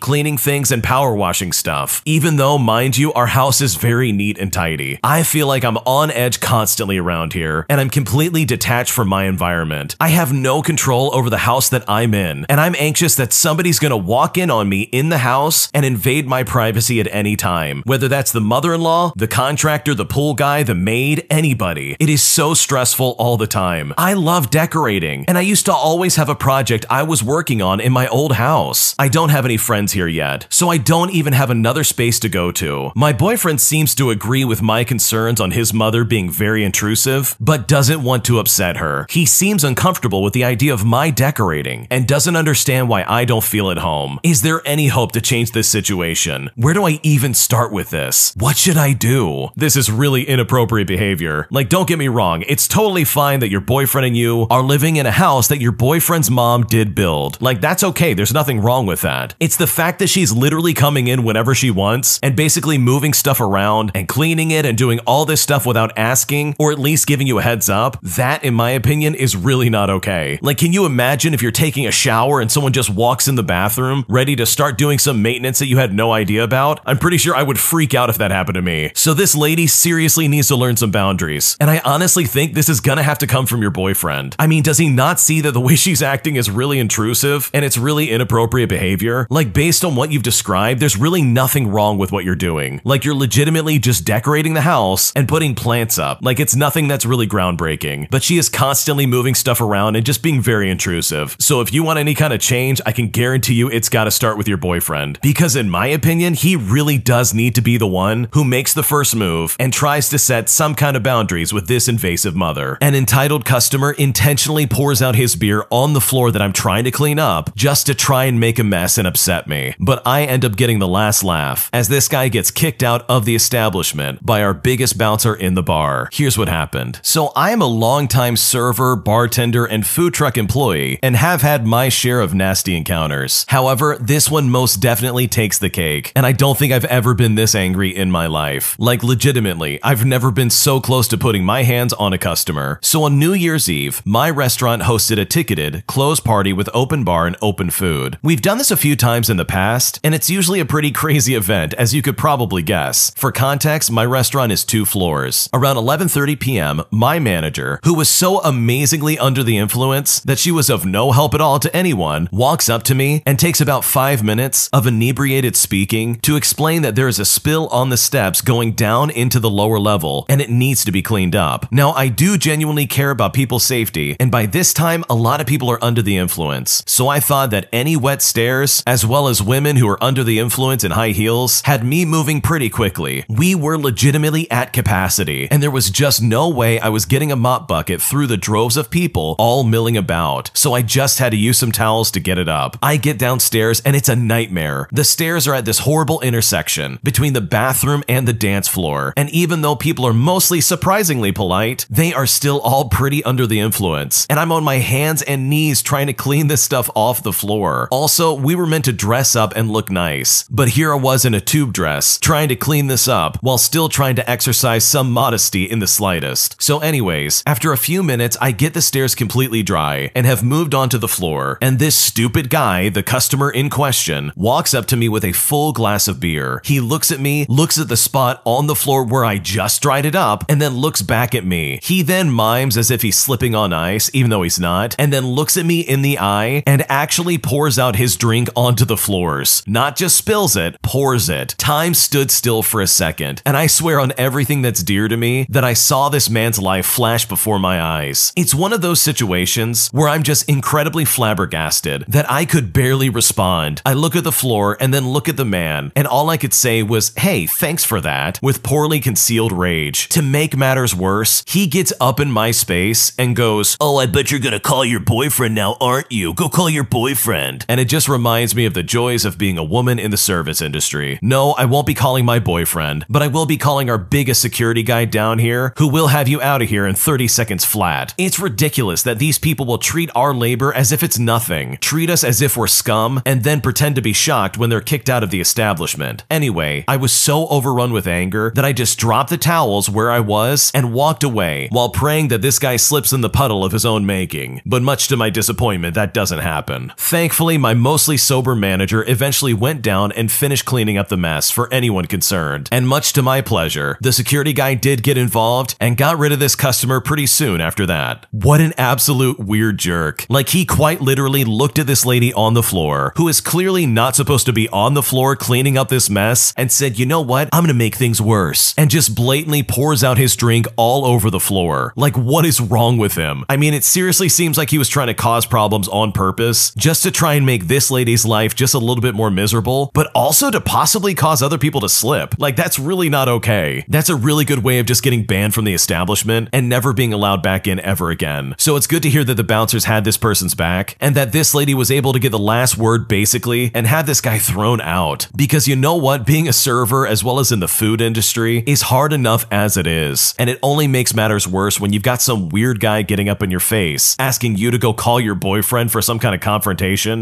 cleaning 0.00 0.38
things 0.38 0.72
and 0.72 0.82
power 0.82 1.14
washing 1.14 1.52
stuff. 1.52 2.00
Even 2.04 2.36
though, 2.36 2.56
mind 2.56 2.96
you, 2.96 3.12
our 3.12 3.26
house 3.26 3.60
is 3.60 3.74
very 3.74 4.12
neat 4.12 4.38
and 4.38 4.52
tidy. 4.52 4.98
I 5.04 5.22
feel 5.22 5.46
like 5.46 5.64
I'm 5.64 5.76
on 5.78 6.10
edge 6.10 6.40
constantly 6.40 6.96
around 6.96 7.34
here 7.34 7.66
and 7.68 7.80
I'm 7.80 7.90
completely 7.90 8.44
detached 8.44 8.92
from 8.92 9.08
my 9.08 9.24
environment. 9.24 9.94
I 10.00 10.08
have 10.08 10.32
no 10.32 10.62
control 10.62 11.14
over 11.14 11.28
the 11.28 11.38
house 11.38 11.68
that 11.68 11.84
I'm 11.86 12.14
in 12.14 12.46
and 12.48 12.60
I'm 12.60 12.74
anxious 12.78 13.14
that 13.16 13.32
somebody's 13.32 13.78
gonna 13.78 13.96
walk 13.96 14.38
in 14.38 14.50
on 14.50 14.68
me 14.68 14.82
in 14.82 15.10
the 15.10 15.18
house 15.18 15.68
and 15.74 15.84
invade 15.84 16.26
my 16.26 16.44
privacy 16.44 16.98
at 16.98 17.08
any 17.12 17.36
time. 17.36 17.82
Whether 17.84 18.08
that's 18.08 18.32
the 18.32 18.40
mother-in-law, 18.40 19.12
the 19.16 19.28
contractor, 19.28 19.94
the 19.94 20.06
pool 20.06 20.34
guy, 20.34 20.62
the 20.62 20.74
maid, 20.74 21.26
anybody. 21.28 21.96
It 22.00 22.08
is 22.08 22.22
so 22.22 22.54
stressful 22.54 23.16
all 23.18 23.36
the 23.36 23.46
time. 23.46 23.92
I 23.98 24.14
love 24.14 24.50
decorating 24.50 25.26
and 25.28 25.36
I 25.36 25.42
used 25.42 25.66
to 25.66 25.74
always 25.74 26.16
have 26.16 26.30
a 26.30 26.34
project 26.34 26.86
I 26.88 27.02
was 27.02 27.22
working 27.22 27.60
on 27.60 27.81
in 27.82 27.92
my 27.92 28.06
old 28.08 28.32
house. 28.34 28.94
I 28.98 29.08
don't 29.08 29.30
have 29.30 29.44
any 29.44 29.56
friends 29.56 29.92
here 29.92 30.08
yet, 30.08 30.46
so 30.50 30.68
I 30.68 30.78
don't 30.78 31.10
even 31.10 31.32
have 31.32 31.50
another 31.50 31.84
space 31.84 32.18
to 32.20 32.28
go 32.28 32.52
to. 32.52 32.92
My 32.94 33.12
boyfriend 33.12 33.60
seems 33.60 33.94
to 33.96 34.10
agree 34.10 34.44
with 34.44 34.62
my 34.62 34.84
concerns 34.84 35.40
on 35.40 35.50
his 35.50 35.72
mother 35.74 36.04
being 36.04 36.30
very 36.30 36.64
intrusive, 36.64 37.36
but 37.40 37.68
doesn't 37.68 38.02
want 38.02 38.24
to 38.26 38.38
upset 38.38 38.76
her. 38.76 39.06
He 39.10 39.26
seems 39.26 39.64
uncomfortable 39.64 40.22
with 40.22 40.32
the 40.32 40.44
idea 40.44 40.72
of 40.72 40.84
my 40.84 41.10
decorating 41.10 41.86
and 41.90 42.06
doesn't 42.06 42.36
understand 42.36 42.88
why 42.88 43.04
I 43.06 43.24
don't 43.24 43.44
feel 43.44 43.70
at 43.70 43.78
home. 43.78 44.20
Is 44.22 44.42
there 44.42 44.62
any 44.66 44.88
hope 44.88 45.12
to 45.12 45.20
change 45.20 45.52
this 45.52 45.68
situation? 45.68 46.50
Where 46.54 46.74
do 46.74 46.84
I 46.84 47.00
even 47.02 47.34
start 47.34 47.72
with 47.72 47.90
this? 47.90 48.34
What 48.36 48.56
should 48.56 48.76
I 48.76 48.92
do? 48.92 49.48
This 49.56 49.76
is 49.76 49.90
really 49.90 50.22
inappropriate 50.22 50.88
behavior. 50.88 51.46
Like, 51.50 51.68
don't 51.68 51.88
get 51.88 51.98
me 51.98 52.08
wrong, 52.08 52.44
it's 52.46 52.68
totally 52.68 53.04
fine 53.04 53.40
that 53.40 53.50
your 53.50 53.60
boyfriend 53.60 54.06
and 54.06 54.16
you 54.16 54.46
are 54.50 54.62
living 54.62 54.96
in 54.96 55.06
a 55.06 55.10
house 55.10 55.48
that 55.48 55.60
your 55.60 55.72
boyfriend's 55.72 56.30
mom 56.30 56.64
did 56.64 56.94
build. 56.94 57.40
Like, 57.40 57.60
that's 57.72 57.84
okay, 57.84 58.12
there's 58.12 58.34
nothing 58.34 58.60
wrong 58.60 58.84
with 58.84 59.00
that. 59.00 59.34
It's 59.40 59.56
the 59.56 59.66
fact 59.66 59.98
that 60.00 60.08
she's 60.08 60.30
literally 60.30 60.74
coming 60.74 61.06
in 61.06 61.24
whenever 61.24 61.54
she 61.54 61.70
wants 61.70 62.20
and 62.22 62.36
basically 62.36 62.76
moving 62.76 63.14
stuff 63.14 63.40
around 63.40 63.92
and 63.94 64.06
cleaning 64.06 64.50
it 64.50 64.66
and 64.66 64.76
doing 64.76 64.98
all 65.06 65.24
this 65.24 65.40
stuff 65.40 65.64
without 65.64 65.96
asking 65.96 66.54
or 66.58 66.70
at 66.70 66.78
least 66.78 67.06
giving 67.06 67.26
you 67.26 67.38
a 67.38 67.42
heads 67.42 67.70
up. 67.70 67.98
That, 68.02 68.44
in 68.44 68.52
my 68.52 68.72
opinion, 68.72 69.14
is 69.14 69.34
really 69.34 69.70
not 69.70 69.88
okay. 69.88 70.38
Like, 70.42 70.58
can 70.58 70.74
you 70.74 70.84
imagine 70.84 71.32
if 71.32 71.40
you're 71.40 71.50
taking 71.50 71.86
a 71.86 71.90
shower 71.90 72.42
and 72.42 72.52
someone 72.52 72.74
just 72.74 72.90
walks 72.90 73.26
in 73.26 73.36
the 73.36 73.42
bathroom 73.42 74.04
ready 74.06 74.36
to 74.36 74.44
start 74.44 74.76
doing 74.76 74.98
some 74.98 75.22
maintenance 75.22 75.58
that 75.58 75.68
you 75.68 75.78
had 75.78 75.94
no 75.94 76.12
idea 76.12 76.44
about? 76.44 76.78
I'm 76.84 76.98
pretty 76.98 77.16
sure 77.16 77.34
I 77.34 77.42
would 77.42 77.58
freak 77.58 77.94
out 77.94 78.10
if 78.10 78.18
that 78.18 78.30
happened 78.30 78.56
to 78.56 78.62
me. 78.62 78.92
So, 78.94 79.14
this 79.14 79.34
lady 79.34 79.66
seriously 79.66 80.28
needs 80.28 80.48
to 80.48 80.56
learn 80.56 80.76
some 80.76 80.90
boundaries. 80.90 81.56
And 81.58 81.70
I 81.70 81.80
honestly 81.86 82.26
think 82.26 82.52
this 82.52 82.68
is 82.68 82.80
gonna 82.82 83.02
have 83.02 83.20
to 83.20 83.26
come 83.26 83.46
from 83.46 83.62
your 83.62 83.70
boyfriend. 83.70 84.36
I 84.38 84.46
mean, 84.46 84.62
does 84.62 84.76
he 84.76 84.90
not 84.90 85.18
see 85.18 85.40
that 85.40 85.52
the 85.52 85.60
way 85.60 85.74
she's 85.76 86.02
acting 86.02 86.36
is 86.36 86.50
really 86.50 86.78
intrusive 86.78 87.50
and 87.54 87.61
it's 87.62 87.78
really 87.78 88.10
inappropriate 88.10 88.68
behavior? 88.68 89.26
Like, 89.30 89.52
based 89.52 89.84
on 89.84 89.96
what 89.96 90.10
you've 90.10 90.22
described, 90.22 90.80
there's 90.80 90.96
really 90.96 91.22
nothing 91.22 91.68
wrong 91.68 91.98
with 91.98 92.12
what 92.12 92.24
you're 92.24 92.34
doing. 92.34 92.80
Like, 92.84 93.04
you're 93.04 93.14
legitimately 93.14 93.78
just 93.78 94.04
decorating 94.04 94.54
the 94.54 94.60
house 94.62 95.12
and 95.14 95.28
putting 95.28 95.54
plants 95.54 95.98
up. 95.98 96.18
Like, 96.22 96.40
it's 96.40 96.56
nothing 96.56 96.88
that's 96.88 97.06
really 97.06 97.26
groundbreaking. 97.26 98.10
But 98.10 98.22
she 98.22 98.38
is 98.38 98.48
constantly 98.48 99.06
moving 99.06 99.34
stuff 99.34 99.60
around 99.60 99.96
and 99.96 100.06
just 100.06 100.22
being 100.22 100.40
very 100.40 100.70
intrusive. 100.70 101.36
So, 101.38 101.60
if 101.60 101.72
you 101.72 101.82
want 101.82 101.98
any 101.98 102.14
kind 102.14 102.32
of 102.32 102.40
change, 102.40 102.80
I 102.86 102.92
can 102.92 103.08
guarantee 103.08 103.54
you 103.54 103.68
it's 103.68 103.88
gotta 103.88 104.10
start 104.10 104.36
with 104.38 104.48
your 104.48 104.58
boyfriend. 104.58 105.18
Because, 105.22 105.56
in 105.56 105.70
my 105.70 105.86
opinion, 105.86 106.34
he 106.34 106.56
really 106.56 106.98
does 106.98 107.34
need 107.34 107.54
to 107.54 107.62
be 107.62 107.76
the 107.76 107.86
one 107.86 108.28
who 108.32 108.44
makes 108.44 108.74
the 108.74 108.82
first 108.82 109.14
move 109.14 109.56
and 109.58 109.72
tries 109.72 110.08
to 110.08 110.18
set 110.18 110.48
some 110.48 110.74
kind 110.74 110.96
of 110.96 111.02
boundaries 111.02 111.52
with 111.52 111.68
this 111.68 111.88
invasive 111.88 112.34
mother. 112.34 112.78
An 112.80 112.94
entitled 112.94 113.44
customer 113.44 113.92
intentionally 113.92 114.66
pours 114.66 115.02
out 115.02 115.14
his 115.14 115.36
beer 115.36 115.64
on 115.70 115.92
the 115.92 116.00
floor 116.00 116.30
that 116.30 116.42
I'm 116.42 116.52
trying 116.52 116.84
to 116.84 116.90
clean 116.90 117.18
up 117.18 117.51
just 117.54 117.86
to 117.86 117.94
try 117.94 118.24
and 118.24 118.40
make 118.40 118.58
a 118.58 118.64
mess 118.64 118.98
and 118.98 119.06
upset 119.06 119.46
me. 119.46 119.74
But 119.78 120.02
I 120.06 120.24
end 120.24 120.44
up 120.44 120.56
getting 120.56 120.78
the 120.78 120.88
last 120.88 121.22
laugh 121.24 121.70
as 121.72 121.88
this 121.88 122.08
guy 122.08 122.28
gets 122.28 122.50
kicked 122.50 122.82
out 122.82 123.08
of 123.08 123.24
the 123.24 123.34
establishment 123.34 124.24
by 124.24 124.42
our 124.42 124.54
biggest 124.54 124.98
bouncer 124.98 125.34
in 125.34 125.54
the 125.54 125.62
bar. 125.62 126.08
Here's 126.12 126.38
what 126.38 126.48
happened. 126.48 127.00
So 127.02 127.32
I 127.36 127.50
am 127.50 127.62
a 127.62 127.66
longtime 127.66 128.36
server, 128.36 128.96
bartender, 128.96 129.64
and 129.64 129.86
food 129.86 130.14
truck 130.14 130.36
employee 130.36 130.98
and 131.02 131.16
have 131.16 131.42
had 131.42 131.66
my 131.66 131.88
share 131.88 132.20
of 132.20 132.34
nasty 132.34 132.76
encounters. 132.76 133.44
However, 133.48 133.96
this 134.00 134.30
one 134.30 134.50
most 134.50 134.76
definitely 134.76 135.28
takes 135.28 135.58
the 135.58 135.70
cake, 135.70 136.12
and 136.14 136.26
I 136.26 136.32
don't 136.32 136.58
think 136.58 136.72
I've 136.72 136.84
ever 136.86 137.14
been 137.14 137.34
this 137.34 137.54
angry 137.54 137.94
in 137.94 138.10
my 138.10 138.26
life. 138.26 138.76
Like 138.78 139.02
legitimately, 139.02 139.82
I've 139.82 140.04
never 140.04 140.30
been 140.30 140.50
so 140.50 140.80
close 140.80 141.08
to 141.08 141.18
putting 141.18 141.44
my 141.44 141.62
hands 141.62 141.92
on 141.94 142.12
a 142.12 142.18
customer. 142.18 142.78
So 142.82 143.04
on 143.04 143.18
New 143.18 143.32
Year's 143.32 143.68
Eve, 143.68 144.02
my 144.04 144.30
restaurant 144.30 144.82
hosted 144.82 145.18
a 145.18 145.24
ticketed, 145.24 145.86
closed 145.86 146.24
party 146.24 146.52
with 146.52 146.68
open 146.74 147.04
bar 147.04 147.26
and 147.26 147.36
open 147.42 147.70
food. 147.70 148.18
We've 148.22 148.40
done 148.40 148.58
this 148.58 148.70
a 148.70 148.76
few 148.76 148.96
times 148.96 149.28
in 149.28 149.36
the 149.36 149.44
past, 149.44 150.00
and 150.02 150.14
it's 150.14 150.30
usually 150.30 150.60
a 150.60 150.64
pretty 150.64 150.90
crazy 150.90 151.34
event, 151.34 151.74
as 151.74 151.94
you 151.94 152.02
could 152.02 152.16
probably 152.16 152.62
guess. 152.62 153.10
For 153.16 153.32
context, 153.32 153.90
my 153.90 154.04
restaurant 154.04 154.52
is 154.52 154.64
two 154.64 154.84
floors. 154.84 155.48
Around 155.52 155.76
11:30 155.76 156.38
p.m., 156.38 156.82
my 156.90 157.18
manager, 157.18 157.80
who 157.84 157.94
was 157.94 158.08
so 158.08 158.40
amazingly 158.40 159.18
under 159.18 159.42
the 159.42 159.58
influence 159.58 160.20
that 160.20 160.38
she 160.38 160.50
was 160.50 160.70
of 160.70 160.86
no 160.86 161.12
help 161.12 161.34
at 161.34 161.40
all 161.40 161.58
to 161.58 161.76
anyone, 161.76 162.28
walks 162.30 162.68
up 162.68 162.82
to 162.84 162.94
me 162.94 163.22
and 163.26 163.38
takes 163.38 163.60
about 163.60 163.84
5 163.84 164.22
minutes 164.22 164.68
of 164.72 164.86
inebriated 164.86 165.56
speaking 165.56 166.20
to 166.20 166.36
explain 166.36 166.82
that 166.82 166.94
there 166.94 167.08
is 167.08 167.18
a 167.18 167.24
spill 167.24 167.66
on 167.68 167.88
the 167.88 167.96
steps 167.96 168.40
going 168.40 168.72
down 168.72 169.10
into 169.10 169.40
the 169.40 169.50
lower 169.50 169.80
level 169.80 170.26
and 170.28 170.40
it 170.40 170.50
needs 170.50 170.84
to 170.84 170.92
be 170.92 171.02
cleaned 171.02 171.34
up. 171.34 171.70
Now, 171.72 171.92
I 171.92 172.08
do 172.08 172.38
genuinely 172.38 172.86
care 172.86 173.10
about 173.10 173.32
people's 173.32 173.64
safety, 173.64 174.16
and 174.20 174.30
by 174.30 174.46
this 174.46 174.72
time, 174.72 175.04
a 175.10 175.14
lot 175.14 175.40
of 175.40 175.46
people 175.46 175.70
are 175.70 175.82
under 175.82 176.02
the 176.02 176.16
influence. 176.16 176.82
So 176.86 177.08
I 177.08 177.20
thought 177.20 177.31
that 177.32 177.68
any 177.72 177.96
wet 177.96 178.20
stairs, 178.20 178.82
as 178.86 179.06
well 179.06 179.26
as 179.26 179.42
women 179.42 179.76
who 179.76 179.88
are 179.88 180.02
under 180.04 180.22
the 180.22 180.38
influence 180.38 180.84
in 180.84 180.90
high 180.90 181.12
heels, 181.12 181.62
had 181.64 181.82
me 181.82 182.04
moving 182.04 182.42
pretty 182.42 182.68
quickly. 182.68 183.24
We 183.26 183.54
were 183.54 183.78
legitimately 183.78 184.50
at 184.50 184.74
capacity, 184.74 185.48
and 185.50 185.62
there 185.62 185.70
was 185.70 185.88
just 185.88 186.20
no 186.20 186.50
way 186.50 186.78
I 186.78 186.90
was 186.90 187.06
getting 187.06 187.32
a 187.32 187.36
mop 187.36 187.66
bucket 187.66 188.02
through 188.02 188.26
the 188.26 188.36
droves 188.36 188.76
of 188.76 188.90
people 188.90 189.34
all 189.38 189.64
milling 189.64 189.96
about. 189.96 190.50
So 190.52 190.74
I 190.74 190.82
just 190.82 191.20
had 191.20 191.32
to 191.32 191.38
use 191.38 191.56
some 191.56 191.72
towels 191.72 192.10
to 192.10 192.20
get 192.20 192.36
it 192.36 192.50
up. 192.50 192.76
I 192.82 192.98
get 192.98 193.18
downstairs 193.18 193.80
and 193.80 193.96
it's 193.96 194.10
a 194.10 194.16
nightmare. 194.16 194.88
The 194.92 195.02
stairs 195.02 195.48
are 195.48 195.54
at 195.54 195.64
this 195.64 195.78
horrible 195.78 196.20
intersection 196.20 196.98
between 197.02 197.32
the 197.32 197.40
bathroom 197.40 198.04
and 198.10 198.28
the 198.28 198.34
dance 198.34 198.68
floor, 198.68 199.14
and 199.16 199.30
even 199.30 199.62
though 199.62 199.76
people 199.76 200.06
are 200.06 200.12
mostly 200.12 200.60
surprisingly 200.60 201.32
polite, 201.32 201.86
they 201.88 202.12
are 202.12 202.26
still 202.26 202.60
all 202.60 202.90
pretty 202.90 203.24
under 203.24 203.46
the 203.46 203.60
influence. 203.60 204.26
And 204.28 204.38
I'm 204.38 204.52
on 204.52 204.64
my 204.64 204.76
hands 204.76 205.22
and 205.22 205.48
knees 205.48 205.80
trying 205.80 206.08
to 206.08 206.12
clean 206.12 206.48
this 206.48 206.62
stuff 206.62 206.90
off 206.94 207.21
the 207.22 207.32
floor. 207.32 207.88
Also, 207.90 208.32
we 208.34 208.54
were 208.54 208.66
meant 208.66 208.84
to 208.86 208.92
dress 208.92 209.34
up 209.36 209.52
and 209.56 209.70
look 209.70 209.90
nice, 209.90 210.44
but 210.48 210.70
here 210.70 210.92
I 210.92 210.96
was 210.96 211.24
in 211.24 211.34
a 211.34 211.40
tube 211.40 211.72
dress 211.72 212.18
trying 212.18 212.48
to 212.48 212.56
clean 212.56 212.86
this 212.86 213.08
up 213.08 213.38
while 213.40 213.58
still 213.58 213.88
trying 213.88 214.16
to 214.16 214.30
exercise 214.30 214.84
some 214.84 215.10
modesty 215.10 215.64
in 215.64 215.78
the 215.78 215.86
slightest. 215.86 216.60
So, 216.60 216.78
anyways, 216.80 217.42
after 217.46 217.72
a 217.72 217.76
few 217.76 218.02
minutes, 218.02 218.36
I 218.40 218.52
get 218.52 218.74
the 218.74 218.82
stairs 218.82 219.14
completely 219.14 219.62
dry 219.62 220.10
and 220.14 220.26
have 220.26 220.42
moved 220.42 220.74
onto 220.74 220.98
the 220.98 221.08
floor, 221.08 221.58
and 221.60 221.78
this 221.78 221.96
stupid 221.96 222.50
guy, 222.50 222.88
the 222.88 223.02
customer 223.02 223.50
in 223.50 223.70
question, 223.70 224.32
walks 224.36 224.74
up 224.74 224.86
to 224.86 224.96
me 224.96 225.08
with 225.08 225.24
a 225.24 225.32
full 225.32 225.72
glass 225.72 226.08
of 226.08 226.20
beer. 226.20 226.60
He 226.64 226.80
looks 226.80 227.10
at 227.10 227.20
me, 227.20 227.46
looks 227.48 227.78
at 227.78 227.88
the 227.88 227.96
spot 227.96 228.42
on 228.44 228.66
the 228.66 228.74
floor 228.74 229.04
where 229.04 229.24
I 229.24 229.38
just 229.38 229.82
dried 229.82 230.06
it 230.06 230.14
up, 230.14 230.44
and 230.48 230.60
then 230.60 230.76
looks 230.76 231.02
back 231.02 231.34
at 231.34 231.44
me. 231.44 231.80
He 231.82 232.02
then 232.02 232.30
mimes 232.30 232.76
as 232.76 232.90
if 232.90 233.02
he's 233.02 233.18
slipping 233.18 233.54
on 233.54 233.72
ice, 233.72 234.10
even 234.12 234.30
though 234.30 234.42
he's 234.42 234.60
not, 234.60 234.94
and 234.98 235.12
then 235.12 235.26
looks 235.26 235.56
at 235.56 235.66
me 235.66 235.80
in 235.80 236.02
the 236.02 236.18
eye 236.18 236.62
and 236.66 236.84
actually 237.02 237.36
pours 237.36 237.80
out 237.80 237.96
his 237.96 238.16
drink 238.16 238.48
onto 238.54 238.84
the 238.84 238.96
floors. 238.96 239.64
Not 239.66 239.96
just 239.96 240.16
spills 240.16 240.54
it, 240.54 240.80
pours 240.82 241.28
it. 241.28 241.48
Time 241.58 241.94
stood 241.94 242.30
still 242.30 242.62
for 242.62 242.80
a 242.80 242.86
second, 242.86 243.42
and 243.44 243.56
I 243.56 243.66
swear 243.66 243.98
on 243.98 244.12
everything 244.16 244.62
that's 244.62 244.84
dear 244.84 245.08
to 245.08 245.16
me 245.16 245.44
that 245.48 245.64
I 245.64 245.72
saw 245.72 246.08
this 246.08 246.30
man's 246.30 246.60
life 246.60 246.86
flash 246.86 247.26
before 247.26 247.58
my 247.58 247.82
eyes. 247.82 248.32
It's 248.36 248.54
one 248.54 248.72
of 248.72 248.82
those 248.82 249.00
situations 249.00 249.88
where 249.88 250.08
I'm 250.08 250.22
just 250.22 250.48
incredibly 250.48 251.04
flabbergasted 251.04 252.04
that 252.06 252.30
I 252.30 252.44
could 252.44 252.72
barely 252.72 253.10
respond. 253.10 253.82
I 253.84 253.94
look 253.94 254.14
at 254.14 254.22
the 254.22 254.30
floor 254.30 254.76
and 254.78 254.94
then 254.94 255.08
look 255.08 255.28
at 255.28 255.36
the 255.36 255.44
man, 255.44 255.90
and 255.96 256.06
all 256.06 256.30
I 256.30 256.36
could 256.36 256.54
say 256.54 256.84
was, 256.84 257.12
hey, 257.16 257.48
thanks 257.48 257.82
for 257.82 258.00
that, 258.02 258.38
with 258.40 258.62
poorly 258.62 259.00
concealed 259.00 259.50
rage. 259.50 260.08
To 260.10 260.22
make 260.22 260.56
matters 260.56 260.94
worse, 260.94 261.42
he 261.48 261.66
gets 261.66 261.92
up 262.00 262.20
in 262.20 262.30
my 262.30 262.52
space 262.52 263.12
and 263.18 263.34
goes, 263.34 263.76
Oh, 263.80 263.96
I 263.96 264.06
bet 264.06 264.30
you're 264.30 264.38
gonna 264.38 264.60
call 264.60 264.84
your 264.84 265.00
boyfriend 265.00 265.56
now, 265.56 265.76
aren't 265.80 266.12
you? 266.12 266.32
Go 266.34 266.48
call 266.48 266.70
your 266.70 266.91
boyfriend. 266.92 267.64
And 267.70 267.80
it 267.80 267.86
just 267.86 268.06
reminds 268.06 268.54
me 268.54 268.66
of 268.66 268.74
the 268.74 268.82
joys 268.82 269.24
of 269.24 269.38
being 269.38 269.56
a 269.56 269.64
woman 269.64 269.98
in 269.98 270.10
the 270.10 270.18
service 270.18 270.60
industry. 270.60 271.18
No, 271.22 271.52
I 271.52 271.64
won't 271.64 271.86
be 271.86 271.94
calling 271.94 272.26
my 272.26 272.38
boyfriend, 272.38 273.06
but 273.08 273.22
I 273.22 273.28
will 273.28 273.46
be 273.46 273.56
calling 273.56 273.88
our 273.88 273.96
biggest 273.96 274.42
security 274.42 274.82
guy 274.82 275.06
down 275.06 275.38
here 275.38 275.72
who 275.78 275.88
will 275.88 276.08
have 276.08 276.28
you 276.28 276.42
out 276.42 276.60
of 276.60 276.68
here 276.68 276.86
in 276.86 276.94
30 276.94 277.28
seconds 277.28 277.64
flat. 277.64 278.12
It's 278.18 278.38
ridiculous 278.38 279.02
that 279.04 279.18
these 279.18 279.38
people 279.38 279.64
will 279.64 279.78
treat 279.78 280.10
our 280.14 280.34
labor 280.34 280.74
as 280.74 280.92
if 280.92 281.02
it's 281.02 281.18
nothing, 281.18 281.78
treat 281.80 282.10
us 282.10 282.22
as 282.22 282.42
if 282.42 282.58
we're 282.58 282.66
scum, 282.66 283.22
and 283.24 283.42
then 283.42 283.62
pretend 283.62 283.94
to 283.94 284.02
be 284.02 284.12
shocked 284.12 284.58
when 284.58 284.68
they're 284.68 284.82
kicked 284.82 285.08
out 285.08 285.22
of 285.22 285.30
the 285.30 285.40
establishment. 285.40 286.24
Anyway, 286.28 286.84
I 286.86 286.98
was 286.98 287.12
so 287.12 287.46
overrun 287.48 287.94
with 287.94 288.06
anger 288.06 288.52
that 288.54 288.66
I 288.66 288.74
just 288.74 288.98
dropped 288.98 289.30
the 289.30 289.38
towels 289.38 289.88
where 289.88 290.10
I 290.10 290.20
was 290.20 290.70
and 290.74 290.92
walked 290.92 291.24
away 291.24 291.68
while 291.72 291.88
praying 291.88 292.28
that 292.28 292.42
this 292.42 292.58
guy 292.58 292.76
slips 292.76 293.14
in 293.14 293.22
the 293.22 293.30
puddle 293.30 293.64
of 293.64 293.72
his 293.72 293.86
own 293.86 294.04
making. 294.04 294.60
But 294.66 294.82
much 294.82 295.08
to 295.08 295.16
my 295.16 295.30
disappointment, 295.30 295.94
that 295.94 296.12
doesn't 296.12 296.40
happen. 296.40 296.81
Thankfully, 296.96 297.58
my 297.58 297.74
mostly 297.74 298.16
sober 298.16 298.54
manager 298.54 299.04
eventually 299.08 299.54
went 299.54 299.82
down 299.82 300.12
and 300.12 300.30
finished 300.30 300.64
cleaning 300.64 300.98
up 300.98 301.08
the 301.08 301.16
mess 301.16 301.50
for 301.50 301.72
anyone 301.72 302.06
concerned. 302.06 302.68
And 302.72 302.88
much 302.88 303.12
to 303.12 303.22
my 303.22 303.40
pleasure, 303.40 303.98
the 304.00 304.12
security 304.12 304.52
guy 304.52 304.74
did 304.74 305.02
get 305.02 305.18
involved 305.18 305.76
and 305.80 305.96
got 305.96 306.18
rid 306.18 306.32
of 306.32 306.38
this 306.38 306.54
customer 306.54 307.00
pretty 307.00 307.26
soon 307.26 307.60
after 307.60 307.86
that. 307.86 308.26
What 308.30 308.60
an 308.60 308.72
absolute 308.78 309.38
weird 309.38 309.78
jerk. 309.78 310.26
Like 310.28 310.50
he 310.50 310.64
quite 310.64 311.00
literally 311.00 311.44
looked 311.44 311.78
at 311.78 311.86
this 311.86 312.04
lady 312.04 312.32
on 312.34 312.54
the 312.54 312.62
floor, 312.62 313.12
who 313.16 313.28
is 313.28 313.40
clearly 313.40 313.86
not 313.86 314.16
supposed 314.16 314.46
to 314.46 314.52
be 314.52 314.68
on 314.70 314.94
the 314.94 315.02
floor 315.02 315.36
cleaning 315.36 315.76
up 315.76 315.88
this 315.88 316.10
mess, 316.10 316.52
and 316.56 316.72
said, 316.72 316.98
you 316.98 317.06
know 317.06 317.20
what, 317.20 317.48
I'm 317.52 317.62
gonna 317.62 317.74
make 317.74 317.94
things 317.94 318.20
worse, 318.20 318.74
and 318.76 318.90
just 318.90 319.14
blatantly 319.14 319.62
pours 319.62 320.02
out 320.02 320.18
his 320.18 320.36
drink 320.36 320.66
all 320.76 321.04
over 321.04 321.30
the 321.30 321.40
floor. 321.40 321.92
Like, 321.96 322.16
what 322.16 322.44
is 322.44 322.60
wrong 322.60 322.98
with 322.98 323.14
him? 323.14 323.44
I 323.48 323.56
mean, 323.56 323.74
it 323.74 323.84
seriously 323.84 324.28
seems 324.28 324.58
like 324.58 324.70
he 324.70 324.78
was 324.78 324.88
trying 324.88 325.08
to 325.08 325.14
cause 325.14 325.46
problems 325.46 325.88
on 325.88 326.12
purpose, 326.12 326.71
just 326.74 327.02
to 327.02 327.10
try 327.10 327.34
and 327.34 327.46
make 327.46 327.68
this 327.68 327.90
lady's 327.90 328.24
life 328.24 328.54
just 328.54 328.74
a 328.74 328.78
little 328.78 329.02
bit 329.02 329.14
more 329.14 329.30
miserable, 329.30 329.90
but 329.94 330.10
also 330.14 330.50
to 330.50 330.60
possibly 330.60 331.14
cause 331.14 331.42
other 331.42 331.58
people 331.58 331.80
to 331.80 331.88
slip. 331.88 332.34
Like, 332.38 332.56
that's 332.56 332.78
really 332.78 333.08
not 333.08 333.28
okay. 333.28 333.84
That's 333.88 334.08
a 334.08 334.16
really 334.16 334.44
good 334.44 334.64
way 334.64 334.78
of 334.78 334.86
just 334.86 335.02
getting 335.02 335.24
banned 335.24 335.54
from 335.54 335.64
the 335.64 335.74
establishment 335.74 336.48
and 336.52 336.68
never 336.68 336.92
being 336.92 337.12
allowed 337.12 337.42
back 337.42 337.66
in 337.66 337.78
ever 337.80 338.10
again. 338.10 338.54
So 338.58 338.76
it's 338.76 338.86
good 338.86 339.02
to 339.02 339.10
hear 339.10 339.24
that 339.24 339.34
the 339.34 339.44
bouncers 339.44 339.84
had 339.84 340.04
this 340.04 340.16
person's 340.16 340.54
back 340.54 340.96
and 341.00 341.14
that 341.14 341.32
this 341.32 341.54
lady 341.54 341.74
was 341.74 341.90
able 341.90 342.12
to 342.12 342.18
get 342.18 342.30
the 342.30 342.38
last 342.38 342.78
word 342.78 343.08
basically 343.08 343.70
and 343.74 343.86
had 343.86 344.06
this 344.06 344.20
guy 344.20 344.38
thrown 344.38 344.80
out. 344.80 345.28
Because 345.36 345.68
you 345.68 345.76
know 345.76 345.96
what? 345.96 346.26
Being 346.26 346.48
a 346.48 346.52
server 346.52 347.06
as 347.06 347.22
well 347.22 347.38
as 347.38 347.52
in 347.52 347.60
the 347.60 347.68
food 347.68 348.00
industry 348.00 348.64
is 348.66 348.82
hard 348.82 349.12
enough 349.12 349.46
as 349.50 349.76
it 349.76 349.86
is. 349.86 350.34
And 350.38 350.50
it 350.50 350.58
only 350.62 350.86
makes 350.86 351.14
matters 351.14 351.46
worse 351.46 351.78
when 351.78 351.92
you've 351.92 352.02
got 352.02 352.22
some 352.22 352.48
weird 352.48 352.80
guy 352.80 353.02
getting 353.02 353.28
up 353.28 353.42
in 353.42 353.50
your 353.50 353.60
face 353.60 354.16
asking 354.18 354.56
you 354.56 354.70
to 354.70 354.78
go 354.78 354.92
call 354.92 355.20
your 355.20 355.34
boyfriend 355.34 355.92
for 355.92 356.02
some 356.02 356.18
kind 356.18 356.34
of 356.34 356.40
confrontation 356.40 356.61